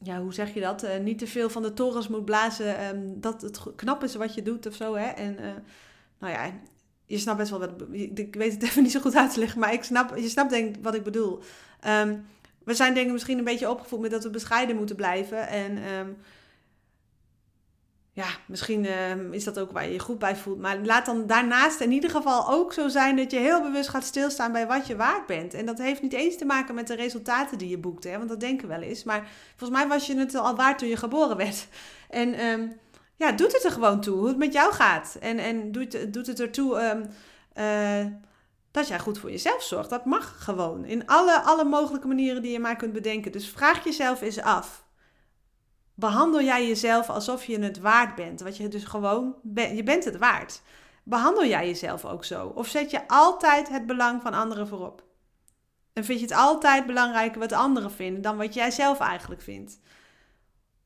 ja, 0.02 0.22
hoe 0.22 0.34
zeg 0.34 0.54
je 0.54 0.60
dat? 0.60 0.84
Uh, 0.84 0.98
niet 0.98 1.20
te 1.20 1.28
veel 1.28 1.50
van 1.50 1.62
de 1.62 1.74
torens 1.74 2.08
moet 2.08 2.26
blazen. 2.26 2.76
dat 3.22 3.42
het 3.42 3.60
knap 3.76 4.04
is 4.04 4.16
wat 4.16 4.34
je 4.34 4.42
doet 4.42 4.68
of 4.68 4.76
zo. 4.76 4.96
Hè? 4.96 5.06
En 5.06 5.34
uh, 5.34 5.46
nou 6.20 6.34
ja, 6.34 6.52
je 7.06 7.18
snapt 7.18 7.38
best 7.38 7.50
wel 7.50 7.60
wat. 7.60 7.72
Ik 7.92 8.36
weet 8.36 8.54
het 8.54 8.64
even 8.68 8.84
niet 8.84 8.92
zo 8.92 9.00
goed 9.00 9.16
uit 9.16 9.34
te 9.34 9.40
leggen, 9.40 9.60
maar 9.60 9.74
ik 9.74 9.84
snap, 9.84 10.18
je 10.18 10.30
snapt 10.30 10.50
denk 10.50 10.76
ik 10.76 10.84
wat 10.84 10.96
ik 10.96 11.04
bedoel. 11.04 11.40
we 12.64 12.74
zijn 12.74 12.94
denk 12.94 13.06
ik 13.06 13.14
misschien 13.14 13.38
een 13.38 13.44
beetje 13.44 13.70
opgevoed 13.70 14.00
met 14.00 14.12
dat 14.12 14.24
we 14.24 14.30
bescheiden 14.30 14.76
moeten 14.76 14.96
blijven. 14.96 15.48
En 15.48 15.78
ja, 18.18 18.28
misschien 18.46 18.86
ehm, 18.86 19.34
is 19.34 19.44
dat 19.44 19.60
ook 19.60 19.72
waar 19.72 19.86
je 19.86 19.94
je 19.94 20.00
goed 20.00 20.20
bij 20.20 20.36
voelt. 20.36 20.60
Maar 20.60 20.78
laat 20.78 21.06
dan 21.06 21.28
daarnaast 21.28 21.80
in 21.80 21.92
ieder 21.92 22.10
geval 22.10 22.50
ook 22.50 22.74
zo 22.74 22.88
zijn 22.88 23.16
dat 23.16 23.32
je 23.32 23.40
heel 23.40 23.62
bewust 23.62 23.90
gaat 23.90 24.04
stilstaan 24.04 24.52
bij 24.52 24.68
wat 24.68 24.88
je 24.88 24.96
waard 24.96 25.26
bent. 25.26 25.54
En 25.54 25.66
dat 25.66 25.78
heeft 25.78 26.02
niet 26.02 26.14
eens 26.14 26.38
te 26.38 26.46
maken 26.46 26.76
met 26.76 26.88
de 26.88 26.96
resultaten 26.96 27.58
die 27.58 27.70
je 27.70 27.78
boekt, 27.78 28.04
hè, 28.04 28.18
want 28.18 28.30
dat 28.30 28.40
denken 28.40 28.68
wel 28.68 28.82
eens. 28.82 29.04
Maar 29.04 29.28
volgens 29.56 29.80
mij 29.80 29.88
was 29.88 30.08
je 30.08 30.18
het 30.18 30.36
al 30.36 30.56
waard 30.56 30.78
toen 30.78 30.88
je 30.88 30.98
geboren 30.98 31.38
werd. 31.38 31.68
En 32.10 32.46
um, 32.46 32.80
ja, 33.16 33.32
doet 33.32 33.54
het 33.54 33.64
er 33.64 33.72
gewoon 33.72 34.02
toe 34.02 34.18
hoe 34.18 34.28
het 34.28 34.38
met 34.38 34.54
jou 34.54 34.74
gaat. 34.74 35.18
En, 35.20 35.38
en 35.38 35.72
doet, 35.72 36.14
doet 36.14 36.28
het 36.28 36.40
ertoe 36.40 36.82
um, 36.82 37.10
dat 38.72 38.88
jij 38.88 39.00
goed 39.00 39.20
voor 39.20 39.32
jezelf 39.32 39.64
zorgt. 39.64 39.90
Dat 39.90 40.06
mag 40.06 40.44
gewoon. 40.44 40.86
In 40.86 41.08
alle, 41.08 41.42
alle 41.42 41.64
mogelijke 41.64 42.08
manieren 42.08 42.42
die 42.42 42.52
je 42.52 42.60
maar 42.60 42.76
kunt 42.76 42.94
bedenken. 42.94 43.32
Dus 43.32 43.50
vraag 43.50 43.84
jezelf 43.84 44.22
eens 44.22 44.42
af 44.42 44.86
behandel 46.00 46.42
jij 46.42 46.68
jezelf 46.68 47.10
alsof 47.10 47.46
je 47.46 47.60
het 47.60 47.80
waard 47.80 48.16
bent. 48.16 48.42
Wat 48.42 48.58
je 48.58 48.68
dus 48.68 48.84
gewoon 48.84 49.36
bent. 49.42 49.78
Je 49.78 49.84
bent 49.84 50.06
het 50.06 50.18
waard. 50.18 50.62
Behandel 51.04 51.46
jij 51.46 51.68
jezelf 51.68 52.06
ook 52.06 52.26
zo? 52.26 52.52
Of 52.56 52.68
zet 52.68 52.92
je 52.92 53.08
altijd 53.08 53.70
het 53.70 53.86
belang 53.86 54.22
van 54.22 54.34
anderen 54.34 54.68
voorop? 54.68 55.04
En 55.94 56.06
vind 56.06 56.20
je 56.20 56.26
het 56.26 56.36
altijd 56.36 56.86
belangrijker 56.86 57.40
wat 57.40 57.52
anderen 57.52 57.92
vinden 57.92 58.22
dan 58.22 58.38
wat 58.38 58.54
jij 58.54 58.72
zelf 58.72 59.00
eigenlijk 59.00 59.42
vindt? 59.42 59.80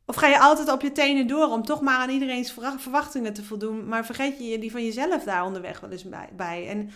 Of 0.05 0.15
ga 0.15 0.27
je 0.27 0.39
altijd 0.39 0.71
op 0.71 0.81
je 0.81 0.91
tenen 0.91 1.27
door 1.27 1.47
om 1.47 1.63
toch 1.63 1.81
maar 1.81 1.97
aan 1.97 2.09
iedereen's 2.09 2.55
verwachtingen 2.77 3.33
te 3.33 3.43
voldoen, 3.43 3.87
maar 3.87 4.05
vergeet 4.05 4.37
je 4.39 4.59
die 4.59 4.71
van 4.71 4.83
jezelf 4.83 5.23
daar 5.23 5.45
onderweg 5.45 5.79
wel 5.79 5.89
eens 5.89 6.05
bij? 6.35 6.67
En 6.67 6.89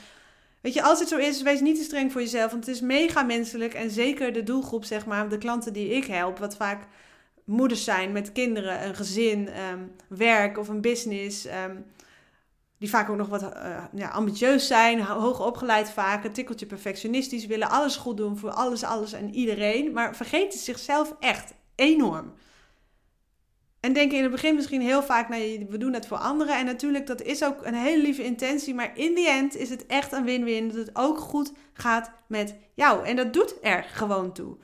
weet 0.62 0.74
je, 0.74 0.84
als 0.84 1.00
het 1.00 1.08
zo 1.08 1.18
is, 1.18 1.42
wees 1.42 1.62
niet 1.62 1.78
te 1.78 1.84
streng 1.84 2.12
voor 2.12 2.22
jezelf, 2.22 2.52
want 2.52 2.66
het 2.66 2.76
is 2.76 2.82
mega 2.82 3.24
menselijk 3.24 3.74
en 3.74 3.92
zeker 3.92 4.34
de 4.34 4.44
doelgroep, 4.44 4.84
zeg 4.84 5.06
maar, 5.06 5.30
de 5.30 5.38
klanten 5.38 5.74
die 5.74 5.90
ik 5.90 6.06
help, 6.06 6.38
wat 6.38 6.56
vaak 6.56 6.88
moeders 7.46 7.84
zijn 7.84 8.12
met 8.12 8.32
kinderen, 8.32 8.86
een 8.88 8.96
gezin, 8.96 9.48
ehm, 9.48 9.80
werk 10.10 10.58
of 10.58 10.68
een 10.68 10.82
business. 10.82 11.46
Ehm, 11.46 11.76
die 12.78 12.90
vaak 12.90 13.10
ook 13.10 13.18
nog 13.18 13.28
wat 13.28 13.42
uh, 13.44 13.84
ja, 13.94 14.10
ambitieus 14.10 14.68
zijn, 14.68 15.02
hoog 15.02 15.46
opgeleid 15.46 15.90
vaak, 15.90 16.24
een 16.24 16.32
tikkeltje 16.32 16.66
perfectionistisch, 16.66 17.46
willen 17.46 17.70
alles 17.70 17.96
goed 17.96 18.18
doen 18.18 18.38
voor 18.38 18.52
alles, 18.52 18.84
alles 18.84 19.14
en 19.14 19.34
iedereen, 19.34 19.92
maar 19.92 20.16
vergeten 20.16 20.60
zichzelf 20.60 21.16
echt 21.20 21.54
enorm. 21.76 22.34
En 23.86 23.94
denken 23.94 24.18
in 24.18 24.24
het 24.24 24.32
begin 24.32 24.56
misschien 24.56 24.82
heel 24.82 25.04
vaak, 25.04 25.30
nou, 25.30 25.66
we 25.70 25.78
doen 25.78 25.94
het 25.94 26.08
voor 26.08 26.18
anderen. 26.18 26.58
En 26.58 26.66
natuurlijk, 26.66 27.08
dat 27.08 27.22
is 27.22 27.44
ook 27.44 27.66
een 27.66 27.74
hele 27.74 28.02
lieve 28.02 28.24
intentie. 28.24 28.74
Maar 28.74 28.98
in 28.98 29.16
die 29.16 29.30
end 29.30 29.56
is 29.56 29.70
het 29.70 29.86
echt 29.86 30.12
een 30.12 30.24
win-win. 30.24 30.68
Dat 30.68 30.78
het 30.78 30.90
ook 30.94 31.20
goed 31.20 31.52
gaat 31.74 32.12
met 32.28 32.56
jou. 32.74 33.06
En 33.06 33.16
dat 33.16 33.34
doet 33.34 33.58
er 33.62 33.84
gewoon 33.84 34.34
toe. 34.34 34.58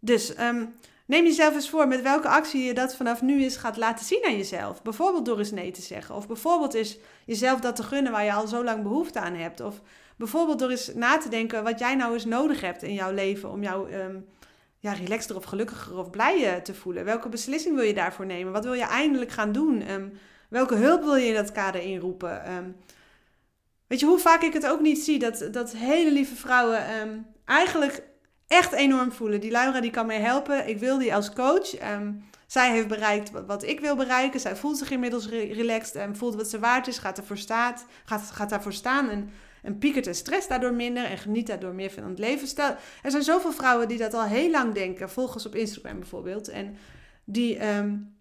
Dus 0.00 0.40
um, 0.40 0.74
Neem 1.08 1.24
jezelf 1.24 1.54
eens 1.54 1.70
voor 1.70 1.88
met 1.88 2.02
welke 2.02 2.28
actie 2.28 2.64
je 2.64 2.74
dat 2.74 2.96
vanaf 2.96 3.22
nu 3.22 3.42
eens 3.42 3.56
gaat 3.56 3.76
laten 3.76 4.04
zien 4.04 4.24
aan 4.26 4.36
jezelf. 4.36 4.82
Bijvoorbeeld 4.82 5.24
door 5.24 5.38
eens 5.38 5.50
nee 5.50 5.70
te 5.70 5.82
zeggen. 5.82 6.14
Of 6.14 6.26
bijvoorbeeld 6.26 6.74
eens 6.74 6.98
jezelf 7.26 7.60
dat 7.60 7.76
te 7.76 7.82
gunnen 7.82 8.12
waar 8.12 8.24
je 8.24 8.32
al 8.32 8.46
zo 8.46 8.64
lang 8.64 8.82
behoefte 8.82 9.20
aan 9.20 9.34
hebt. 9.34 9.60
Of 9.60 9.80
bijvoorbeeld 10.16 10.58
door 10.58 10.70
eens 10.70 10.94
na 10.94 11.18
te 11.18 11.28
denken 11.28 11.64
wat 11.64 11.78
jij 11.78 11.94
nou 11.94 12.12
eens 12.12 12.24
nodig 12.24 12.60
hebt 12.60 12.82
in 12.82 12.94
jouw 12.94 13.12
leven 13.12 13.50
om 13.50 13.62
jou 13.62 13.92
um, 13.92 14.26
ja, 14.78 14.92
relaxter 14.92 15.36
of 15.36 15.44
gelukkiger 15.44 15.98
of 15.98 16.10
blijer 16.10 16.62
te 16.62 16.74
voelen. 16.74 17.04
Welke 17.04 17.28
beslissing 17.28 17.74
wil 17.74 17.84
je 17.84 17.94
daarvoor 17.94 18.26
nemen? 18.26 18.52
Wat 18.52 18.64
wil 18.64 18.74
je 18.74 18.86
eindelijk 18.86 19.30
gaan 19.30 19.52
doen? 19.52 19.90
Um, 19.90 20.12
welke 20.48 20.74
hulp 20.74 21.02
wil 21.02 21.16
je 21.16 21.26
in 21.26 21.34
dat 21.34 21.52
kader 21.52 21.82
inroepen? 21.82 22.52
Um, 22.52 22.76
weet 23.86 24.00
je 24.00 24.06
hoe 24.06 24.18
vaak 24.18 24.42
ik 24.42 24.52
het 24.52 24.66
ook 24.66 24.80
niet 24.80 24.98
zie 24.98 25.18
dat, 25.18 25.48
dat 25.50 25.72
hele 25.72 26.12
lieve 26.12 26.36
vrouwen 26.36 26.84
eigenlijk 27.44 28.02
echt 28.48 28.72
enorm 28.72 29.12
voelen. 29.12 29.40
Die 29.40 29.50
Laura 29.50 29.80
die 29.80 29.90
kan 29.90 30.06
mij 30.06 30.20
helpen. 30.20 30.68
Ik 30.68 30.78
wil 30.78 30.98
die 30.98 31.14
als 31.14 31.32
coach. 31.32 31.92
Um, 31.92 32.24
zij 32.46 32.70
heeft 32.70 32.88
bereikt 32.88 33.30
wat, 33.46 33.62
ik 33.62 33.80
wil 33.80 33.96
bereiken. 33.96 34.40
Zij 34.40 34.56
voelt 34.56 34.78
zich 34.78 34.90
inmiddels 34.90 35.28
relaxed 35.28 35.94
en 35.94 36.16
voelt 36.16 36.34
wat 36.34 36.48
ze 36.48 36.58
waard 36.58 36.86
is. 36.86 36.98
Gaat 36.98 37.18
ervoor, 37.18 37.38
staat, 37.38 37.86
gaat, 38.04 38.30
gaat 38.30 38.50
daarvoor 38.50 38.72
staan 38.72 39.08
en, 39.08 39.30
en 39.62 39.78
piekert 39.78 40.06
en 40.06 40.14
stress 40.14 40.48
daardoor 40.48 40.74
minder. 40.74 41.04
En 41.04 41.18
geniet 41.18 41.46
daardoor 41.46 41.74
meer 41.74 41.90
van 41.90 42.04
het 42.04 42.18
leven. 42.18 42.48
Stel, 42.48 42.76
er 43.02 43.10
zijn 43.10 43.22
zoveel 43.22 43.52
vrouwen 43.52 43.88
die 43.88 43.98
dat 43.98 44.14
al 44.14 44.24
heel 44.24 44.50
lang 44.50 44.74
denken. 44.74 45.10
Volgens 45.10 45.46
op 45.46 45.54
Instagram 45.54 45.98
bijvoorbeeld. 45.98 46.48
En 46.48 46.76
die 47.24 47.66
um, 47.66 48.16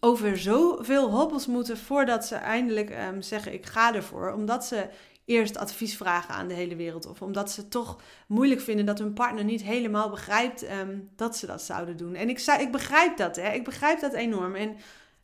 over 0.00 0.38
zoveel 0.38 1.10
hobbels 1.10 1.46
moeten 1.46 1.78
voordat 1.78 2.26
ze 2.26 2.34
eindelijk 2.34 2.90
um, 2.90 3.22
zeggen 3.22 3.52
ik 3.52 3.66
ga 3.66 3.94
ervoor. 3.94 4.32
Omdat 4.32 4.64
ze 4.64 4.88
eerst 5.28 5.56
advies 5.56 5.96
vragen 5.96 6.34
aan 6.34 6.48
de 6.48 6.54
hele 6.54 6.76
wereld. 6.76 7.06
Of 7.06 7.22
omdat 7.22 7.50
ze 7.50 7.68
toch 7.68 8.00
moeilijk 8.26 8.60
vinden 8.60 8.86
dat 8.86 8.98
hun 8.98 9.12
partner 9.12 9.44
niet 9.44 9.62
helemaal 9.62 10.10
begrijpt 10.10 10.62
ehm, 10.62 10.98
dat 11.16 11.36
ze 11.36 11.46
dat 11.46 11.62
zouden 11.62 11.96
doen. 11.96 12.14
En 12.14 12.28
ik, 12.28 12.38
zei, 12.38 12.62
ik 12.62 12.72
begrijp 12.72 13.16
dat, 13.16 13.36
hè. 13.36 13.52
Ik 13.52 13.64
begrijp 13.64 14.00
dat 14.00 14.12
enorm. 14.12 14.54
En 14.54 14.76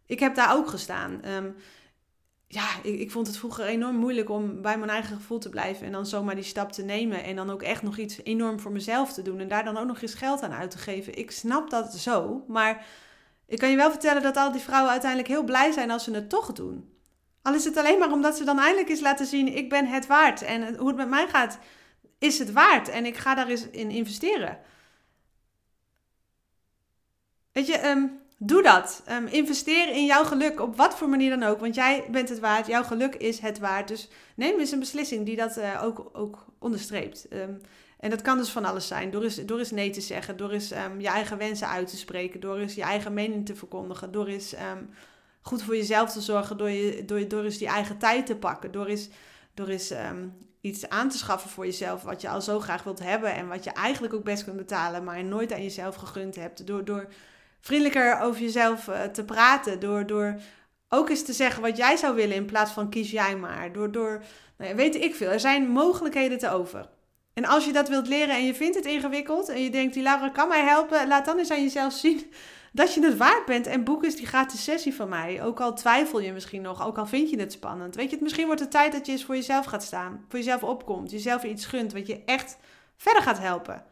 ik 0.07 0.21
heb 0.21 0.35
daar 0.35 0.57
ook 0.57 0.69
gestaan. 0.69 1.23
Ehm, 1.23 1.51
ja, 2.49 2.69
ik, 2.83 2.99
ik, 3.01 3.11
vond 3.11 3.27
het 3.27 3.37
vroeger 3.37 3.65
enorm 3.65 3.97
moeilijk 3.97 4.31
om 4.31 4.63
bij 4.63 4.79
mijn 4.79 4.91
eigen 4.91 5.17
gevoel 5.17 5.39
te 5.39 5.49
blijven. 5.49 5.87
En 5.87 5.93
dan 5.93 6.07
zomaar 6.07 6.35
die 6.35 6.45
stap 6.45 6.73
te 6.73 6.83
nemen. 6.83 7.25
En 7.25 7.37
dan 7.37 7.51
ook 7.51 7.63
echt 7.63 7.83
nog 7.83 7.97
iets 7.97 8.21
enorm 8.23 8.61
voor 8.61 8.73
mezelf 8.73 9.13
te 9.13 9.23
doen. 9.23 9.41
En 9.41 9.49
daar 9.49 9.65
dan 9.65 9.77
ook 9.77 9.87
nog 9.87 10.03
eens 10.03 10.15
geld 10.15 10.43
aan 10.43 10.53
uit 10.53 10.71
te 10.71 10.79
geven. 10.79 11.19
Ik 11.19 11.31
snap 11.31 11.71
dat 11.71 11.95
zo. 11.95 12.45
Maar 12.49 12.87
ik 13.47 13.59
kan 13.59 13.71
je 13.71 13.77
wel 13.77 13.91
vertellen 13.91 14.23
dat 14.23 14.37
al 14.37 14.53
die 14.53 14.61
vrouwen 14.61 14.91
uiteindelijk 14.91 15.31
heel 15.31 15.45
blij 15.45 15.73
zijn 15.73 15.91
als 15.91 16.05
ze 16.05 16.11
het 16.11 16.29
toch 16.29 16.53
doen. 16.53 16.94
Al 17.45 17.55
is 17.55 17.65
het 17.65 17.77
alleen 17.77 17.99
maar 17.99 18.13
omdat 18.13 18.37
ze 18.37 18.45
dan 18.45 18.59
eindelijk 18.59 18.89
eens 18.89 19.01
laten 19.01 19.27
zien: 19.27 19.57
ik 19.57 19.69
ben 19.69 19.87
het 19.87 20.07
waard. 20.07 20.43
En 20.43 20.77
hoe 20.77 20.89
het 20.89 20.97
met 20.97 21.09
mij 21.09 21.29
gaat, 21.29 21.59
is 22.19 22.39
het 22.39 22.53
waard. 22.53 22.89
En 22.89 23.07
ik 23.07 23.17
ga 23.17 23.35
daar 23.35 23.49
eens 23.49 23.69
in 23.71 23.91
investeren. 23.91 24.59
Weet 27.53 27.67
je, 27.67 27.89
um, 27.89 28.21
doe 28.39 28.63
dat. 28.63 29.03
Um, 29.11 29.27
investeer 29.27 29.89
in 29.89 30.05
jouw 30.05 30.25
geluk 30.25 30.61
op 30.61 30.77
wat 30.77 30.97
voor 30.97 31.09
manier 31.09 31.31
dan 31.31 31.43
ook. 31.43 31.61
Want 31.61 31.75
jij 31.75 32.05
bent 32.11 32.29
het 32.29 32.39
waard. 32.39 32.67
Jouw 32.67 32.83
geluk 32.83 33.15
is 33.15 33.39
het 33.39 33.59
waard. 33.59 33.89
Dus 33.89 34.09
neem 34.37 34.59
eens 34.59 34.73
een 34.73 34.79
beslissing 34.79 35.27
die 35.27 35.37
dat 35.37 35.59
uh, 35.59 35.85
ook, 35.85 36.11
ook 36.13 36.45
onderstreept. 36.59 37.27
Um, 37.33 37.61
en 37.99 38.11
dat 38.11 38.23
kan 38.23 38.39
dus 38.39 38.51
van 38.51 38.65
alles 38.65 38.87
zijn. 38.87 39.11
Door 39.11 39.23
eens, 39.23 39.45
door 39.45 39.59
eens 39.59 39.71
nee 39.71 39.91
te 39.91 40.01
zeggen. 40.01 40.37
Door 40.37 40.51
eens 40.51 40.69
je 40.99 41.09
eigen 41.09 41.39
wensen 41.39 41.69
uit 41.69 41.89
te 41.89 41.97
spreken. 41.97 42.41
Door 42.41 42.59
eens 42.59 42.75
je 42.75 42.83
eigen 42.83 43.15
mening 43.15 43.47
te 43.47 43.55
verkondigen. 43.55 44.13
Door 44.13 44.27
eens 44.27 44.55
goed 45.45 45.63
voor 45.63 45.77
jezelf 45.77 46.13
te 46.13 46.21
zorgen 46.21 46.57
door, 46.57 46.71
je, 46.71 47.05
door, 47.05 47.29
door 47.29 47.45
eens 47.45 47.59
die 47.59 47.69
eigen 47.69 47.99
tijd 47.99 48.27
te 48.27 48.37
pakken. 48.37 48.73
Door 48.73 48.87
eens, 48.87 49.09
door 49.55 49.69
eens 49.69 49.91
um, 49.91 50.37
iets 50.61 50.89
aan 50.89 51.09
te 51.09 51.19
schaffen 51.19 51.51
voor 51.51 51.65
jezelf 51.65 52.03
wat 52.03 52.21
je 52.21 52.29
al 52.29 52.43
zo 52.43 52.61
graag 52.61 52.83
wilt 52.83 52.99
hebben. 52.99 53.35
En 53.35 53.49
wat 53.49 53.65
je 53.65 53.71
eigenlijk 53.71 54.15
ook 54.15 54.25
best 54.25 54.45
kunt 54.45 54.57
betalen, 54.57 55.05
maar 55.05 55.25
nooit 55.25 55.53
aan 55.53 55.63
jezelf 55.63 55.95
gegund 55.95 56.37
hebt. 56.37 56.67
Door, 56.67 56.85
door 56.85 57.09
vriendelijker 57.61 58.21
over 58.21 58.41
jezelf 58.41 58.87
uh, 58.89 59.03
te 59.03 59.25
praten. 59.25 59.81
Door, 59.81 60.07
door 60.07 60.41
ook 60.89 61.09
eens 61.09 61.25
te 61.25 61.33
zeggen 61.33 61.63
wat 61.63 61.77
jij 61.77 61.97
zou 61.97 62.15
willen 62.15 62.37
in 62.37 62.47
plaats 62.47 62.73
van 62.73 62.91
kies 62.91 63.11
jij 63.11 63.37
maar. 63.37 63.73
Door, 63.73 63.93
door 63.93 64.23
nou 64.59 64.71
ja, 64.71 64.77
weet 64.77 64.95
ik 64.95 65.15
veel. 65.15 65.31
Er 65.31 65.41
zijn 65.41 65.69
mogelijkheden 65.69 66.39
te 66.39 66.51
over. 66.51 66.89
En 67.35 67.45
als 67.45 67.65
je 67.65 67.73
dat 67.73 67.89
wilt 67.89 68.09
leren 68.09 68.35
en 68.35 68.47
je 68.47 68.55
vindt 68.55 68.77
het 68.77 68.87
ingewikkeld 68.87 69.49
en 69.49 69.63
je 69.63 69.71
denkt, 69.71 69.95
die 69.95 70.03
Laura 70.03 70.29
kan 70.29 70.49
mij 70.49 70.63
helpen, 70.63 71.09
laat 71.09 71.25
dan 71.25 71.39
eens 71.39 71.51
aan 71.51 71.63
jezelf 71.63 71.93
zien 71.93 72.33
dat 72.75 72.95
je 72.95 73.05
het 73.05 73.17
waard 73.17 73.45
bent. 73.45 73.67
En 73.67 73.85
boek 73.85 74.05
eens 74.05 74.17
die 74.17 74.27
gratis 74.27 74.65
sessie 74.65 74.95
van 74.95 75.09
mij. 75.09 75.43
Ook 75.43 75.61
al 75.61 75.75
twijfel 75.75 76.21
je 76.21 76.33
misschien 76.33 76.63
nog, 76.63 76.87
ook 76.87 76.99
al 76.99 77.07
vind 77.07 77.31
je 77.31 77.39
het 77.39 77.53
spannend. 77.53 77.95
Weet 77.95 78.11
je, 78.11 78.19
misschien 78.21 78.47
wordt 78.47 78.61
het 78.61 78.71
tijd 78.71 78.93
dat 78.93 79.07
je 79.07 79.13
eens 79.13 79.25
voor 79.25 79.35
jezelf 79.35 79.65
gaat 79.65 79.83
staan. 79.83 80.25
Voor 80.29 80.39
jezelf 80.39 80.63
opkomt. 80.63 81.11
Jezelf 81.11 81.45
iets 81.45 81.67
gunt 81.67 81.93
wat 81.93 82.07
je 82.07 82.23
echt 82.25 82.57
verder 82.97 83.23
gaat 83.23 83.39
helpen. 83.39 83.85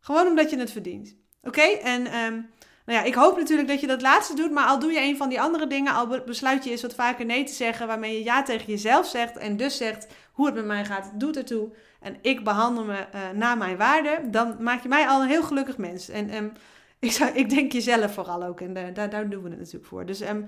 Gewoon 0.00 0.26
omdat 0.26 0.50
je 0.50 0.58
het 0.58 0.72
verdient. 0.72 1.16
Oké? 1.42 1.62
En 1.62 2.00
um, 2.00 2.50
nou 2.86 2.98
ja, 2.98 3.02
ik 3.02 3.14
hoop 3.14 3.36
natuurlijk 3.36 3.68
dat 3.68 3.80
je 3.80 3.86
dat 3.86 4.02
laatste 4.02 4.34
doet. 4.34 4.50
Maar 4.50 4.66
al 4.66 4.78
doe 4.78 4.92
je 4.92 5.00
een 5.00 5.16
van 5.16 5.28
die 5.28 5.40
andere 5.40 5.66
dingen, 5.66 5.94
al 5.94 6.22
besluit 6.26 6.64
je 6.64 6.70
eens 6.70 6.82
wat 6.82 6.94
vaker 6.94 7.24
nee 7.24 7.44
te 7.44 7.52
zeggen. 7.52 7.86
Waarmee 7.86 8.12
je 8.12 8.24
ja 8.24 8.42
tegen 8.42 8.66
jezelf 8.66 9.06
zegt. 9.06 9.36
En 9.36 9.56
dus 9.56 9.76
zegt 9.76 10.06
hoe 10.32 10.46
het 10.46 10.54
met 10.54 10.64
mij 10.64 10.84
gaat, 10.84 11.10
doet 11.14 11.36
ertoe. 11.36 11.72
En 12.00 12.16
ik 12.22 12.44
behandel 12.44 12.84
me 12.84 13.06
uh, 13.14 13.20
naar 13.34 13.56
mijn 13.56 13.76
waarde. 13.76 14.20
Dan 14.30 14.56
maak 14.60 14.82
je 14.82 14.88
mij 14.88 15.08
al 15.08 15.22
een 15.22 15.28
heel 15.28 15.42
gelukkig 15.42 15.76
mens. 15.76 16.08
En 16.08 16.34
um, 16.34 16.52
ik, 16.98 17.12
ik 17.34 17.50
denk 17.50 17.72
jezelf 17.72 18.14
vooral 18.14 18.42
ook. 18.42 18.60
En 18.60 18.76
uh, 18.76 18.94
daar, 18.94 19.10
daar 19.10 19.30
doen 19.30 19.42
we 19.42 19.48
het 19.48 19.58
natuurlijk 19.58 19.86
voor. 19.86 20.06
Dus 20.06 20.20
um, 20.20 20.46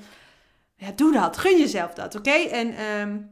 ja, 0.76 0.92
doe 0.92 1.12
dat. 1.12 1.37
Gun 1.37 1.59
jezelf 1.59 1.95
dat, 1.95 2.14
oké? 2.14 2.30
En 2.30 2.85
um, 2.85 3.30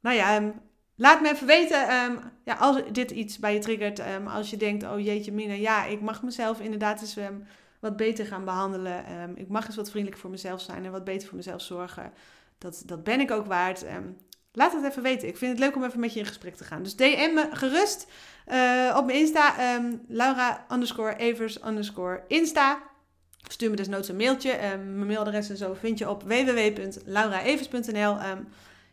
nou 0.00 0.16
ja, 0.16 0.36
um, 0.36 0.60
laat 0.96 1.20
me 1.20 1.30
even 1.30 1.46
weten 1.46 1.78
ja, 2.44 2.54
als 2.58 2.82
dit 2.92 3.10
iets 3.10 3.38
bij 3.38 3.54
je 3.54 3.60
triggert. 3.60 4.02
als 4.26 4.50
je 4.50 4.56
denkt, 4.56 4.84
oh 4.84 5.00
jeetje 5.00 5.32
Mina, 5.32 5.54
ja, 5.54 5.84
ik 5.84 6.00
mag 6.00 6.22
mezelf 6.22 6.60
inderdaad 6.60 7.00
eens 7.00 7.16
wat 7.80 7.96
beter 7.96 8.26
gaan 8.26 8.44
behandelen. 8.44 9.04
ik 9.34 9.48
mag 9.48 9.66
eens 9.66 9.76
wat 9.76 9.90
vriendelijker 9.90 10.20
voor 10.20 10.30
mezelf 10.30 10.60
zijn 10.60 10.84
en 10.84 10.92
wat 10.92 11.04
beter 11.04 11.28
voor 11.28 11.36
mezelf 11.36 11.62
zorgen. 11.62 12.12
Dat, 12.58 12.82
dat 12.86 13.04
ben 13.04 13.20
ik 13.20 13.30
ook 13.30 13.46
waard. 13.46 13.84
Laat 14.52 14.72
het 14.72 14.84
even 14.84 15.02
weten. 15.02 15.28
Ik 15.28 15.36
vind 15.36 15.50
het 15.50 15.60
leuk 15.60 15.76
om 15.76 15.84
even 15.84 16.00
met 16.00 16.12
je 16.12 16.20
in 16.20 16.26
gesprek 16.26 16.56
te 16.56 16.64
gaan. 16.64 16.82
Dus 16.82 16.96
DM 16.96 17.30
me 17.34 17.48
gerust. 17.52 18.06
Uh, 18.48 18.94
op 18.96 19.04
mijn 19.06 19.18
Insta, 19.18 19.74
um, 19.74 20.04
Laura 20.08 20.66
underscore 20.72 21.16
Evers 21.16 21.64
underscore 21.64 22.22
Insta. 22.28 22.82
Stuur 23.48 23.70
me 23.70 23.76
desnoods 23.76 24.08
een 24.08 24.16
mailtje. 24.16 24.52
Um, 24.52 24.94
mijn 24.94 25.06
mailadres 25.06 25.50
en 25.50 25.56
zo 25.56 25.74
vind 25.74 25.98
je 25.98 26.08
op 26.08 26.22
www.lauraevers.nl. 26.22 28.12
Um, 28.12 28.18
ehm, 28.18 28.42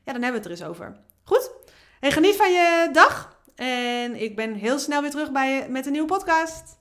ja, 0.03 0.13
dan 0.13 0.21
hebben 0.21 0.31
we 0.31 0.37
het 0.37 0.45
er 0.45 0.51
eens 0.51 0.63
over. 0.63 0.95
Goed? 1.23 1.51
Hey, 1.99 2.11
geniet 2.11 2.35
van 2.35 2.51
je 2.51 2.89
dag. 2.91 3.35
En 3.55 4.21
ik 4.21 4.35
ben 4.35 4.53
heel 4.53 4.79
snel 4.79 5.01
weer 5.01 5.11
terug 5.11 5.31
bij 5.31 5.53
je 5.55 5.69
met 5.69 5.85
een 5.85 5.91
nieuwe 5.91 6.07
podcast. 6.07 6.77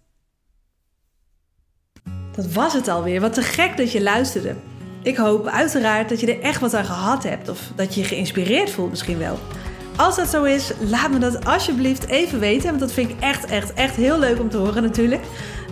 Dat 2.32 2.52
was 2.52 2.72
het 2.72 2.88
alweer. 2.88 3.20
Wat 3.20 3.34
te 3.34 3.42
gek 3.42 3.76
dat 3.76 3.92
je 3.92 4.02
luisterde. 4.02 4.54
Ik 5.06 5.16
hoop 5.16 5.46
uiteraard 5.46 6.08
dat 6.08 6.20
je 6.20 6.34
er 6.34 6.42
echt 6.42 6.60
wat 6.60 6.74
aan 6.74 6.84
gehad 6.84 7.22
hebt 7.22 7.48
of 7.48 7.60
dat 7.74 7.94
je 7.94 8.00
je 8.00 8.06
geïnspireerd 8.06 8.70
voelt 8.70 8.90
misschien 8.90 9.18
wel. 9.18 9.38
Als 9.96 10.16
dat 10.16 10.28
zo 10.28 10.44
is, 10.44 10.72
laat 10.80 11.10
me 11.10 11.18
dat 11.18 11.44
alsjeblieft 11.44 12.06
even 12.06 12.40
weten. 12.40 12.68
Want 12.68 12.80
dat 12.80 12.92
vind 12.92 13.10
ik 13.10 13.16
echt, 13.20 13.44
echt, 13.44 13.72
echt 13.74 13.96
heel 13.96 14.18
leuk 14.18 14.40
om 14.40 14.50
te 14.50 14.56
horen 14.56 14.82
natuurlijk. 14.82 15.22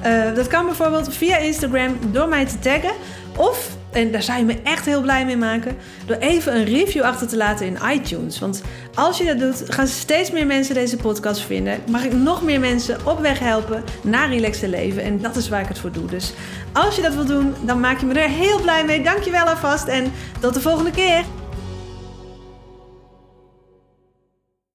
Uh, 0.07 0.35
dat 0.35 0.47
kan 0.47 0.67
bijvoorbeeld 0.67 1.15
via 1.15 1.37
Instagram 1.37 1.97
door 2.11 2.29
mij 2.29 2.47
te 2.47 2.59
taggen. 2.59 2.93
Of, 3.37 3.77
en 3.95 4.11
daar 4.11 4.23
zou 4.23 4.39
je 4.39 4.45
me 4.45 4.57
echt 4.63 4.85
heel 4.85 5.01
blij 5.01 5.25
mee 5.25 5.37
maken, 5.37 5.77
door 6.07 6.17
even 6.17 6.57
een 6.57 6.65
review 6.65 7.03
achter 7.03 7.29
te 7.29 7.37
laten 7.37 7.67
in 7.67 7.79
iTunes. 7.93 8.39
Want 8.39 8.63
als 8.95 9.19
je 9.19 9.25
dat 9.25 9.39
doet, 9.39 9.75
gaan 9.75 9.87
steeds 9.87 10.31
meer 10.31 10.47
mensen 10.47 10.75
deze 10.75 10.97
podcast 10.97 11.41
vinden. 11.41 11.79
Mag 11.91 12.05
ik 12.05 12.13
nog 12.13 12.43
meer 12.43 12.61
mensen 12.61 13.07
op 13.07 13.21
weg 13.21 13.39
helpen 13.39 13.85
naar 14.03 14.29
relaxte 14.29 14.69
leven. 14.69 15.03
En 15.03 15.21
dat 15.21 15.37
is 15.37 15.49
waar 15.49 15.61
ik 15.61 15.69
het 15.69 15.79
voor 15.79 15.93
doe. 15.93 16.07
Dus 16.07 16.33
als 16.73 16.97
je 16.97 17.03
dat 17.03 17.15
wil 17.15 17.27
doen, 17.27 17.55
dan 17.61 17.81
maak 17.81 18.01
je 18.01 18.07
me 18.07 18.15
er 18.15 18.29
heel 18.29 18.61
blij 18.61 18.85
mee. 18.85 19.03
Dankjewel 19.03 19.45
alvast 19.45 19.87
en 19.87 20.13
tot 20.41 20.55
de 20.55 20.61
volgende 20.61 20.91
keer. 20.91 21.25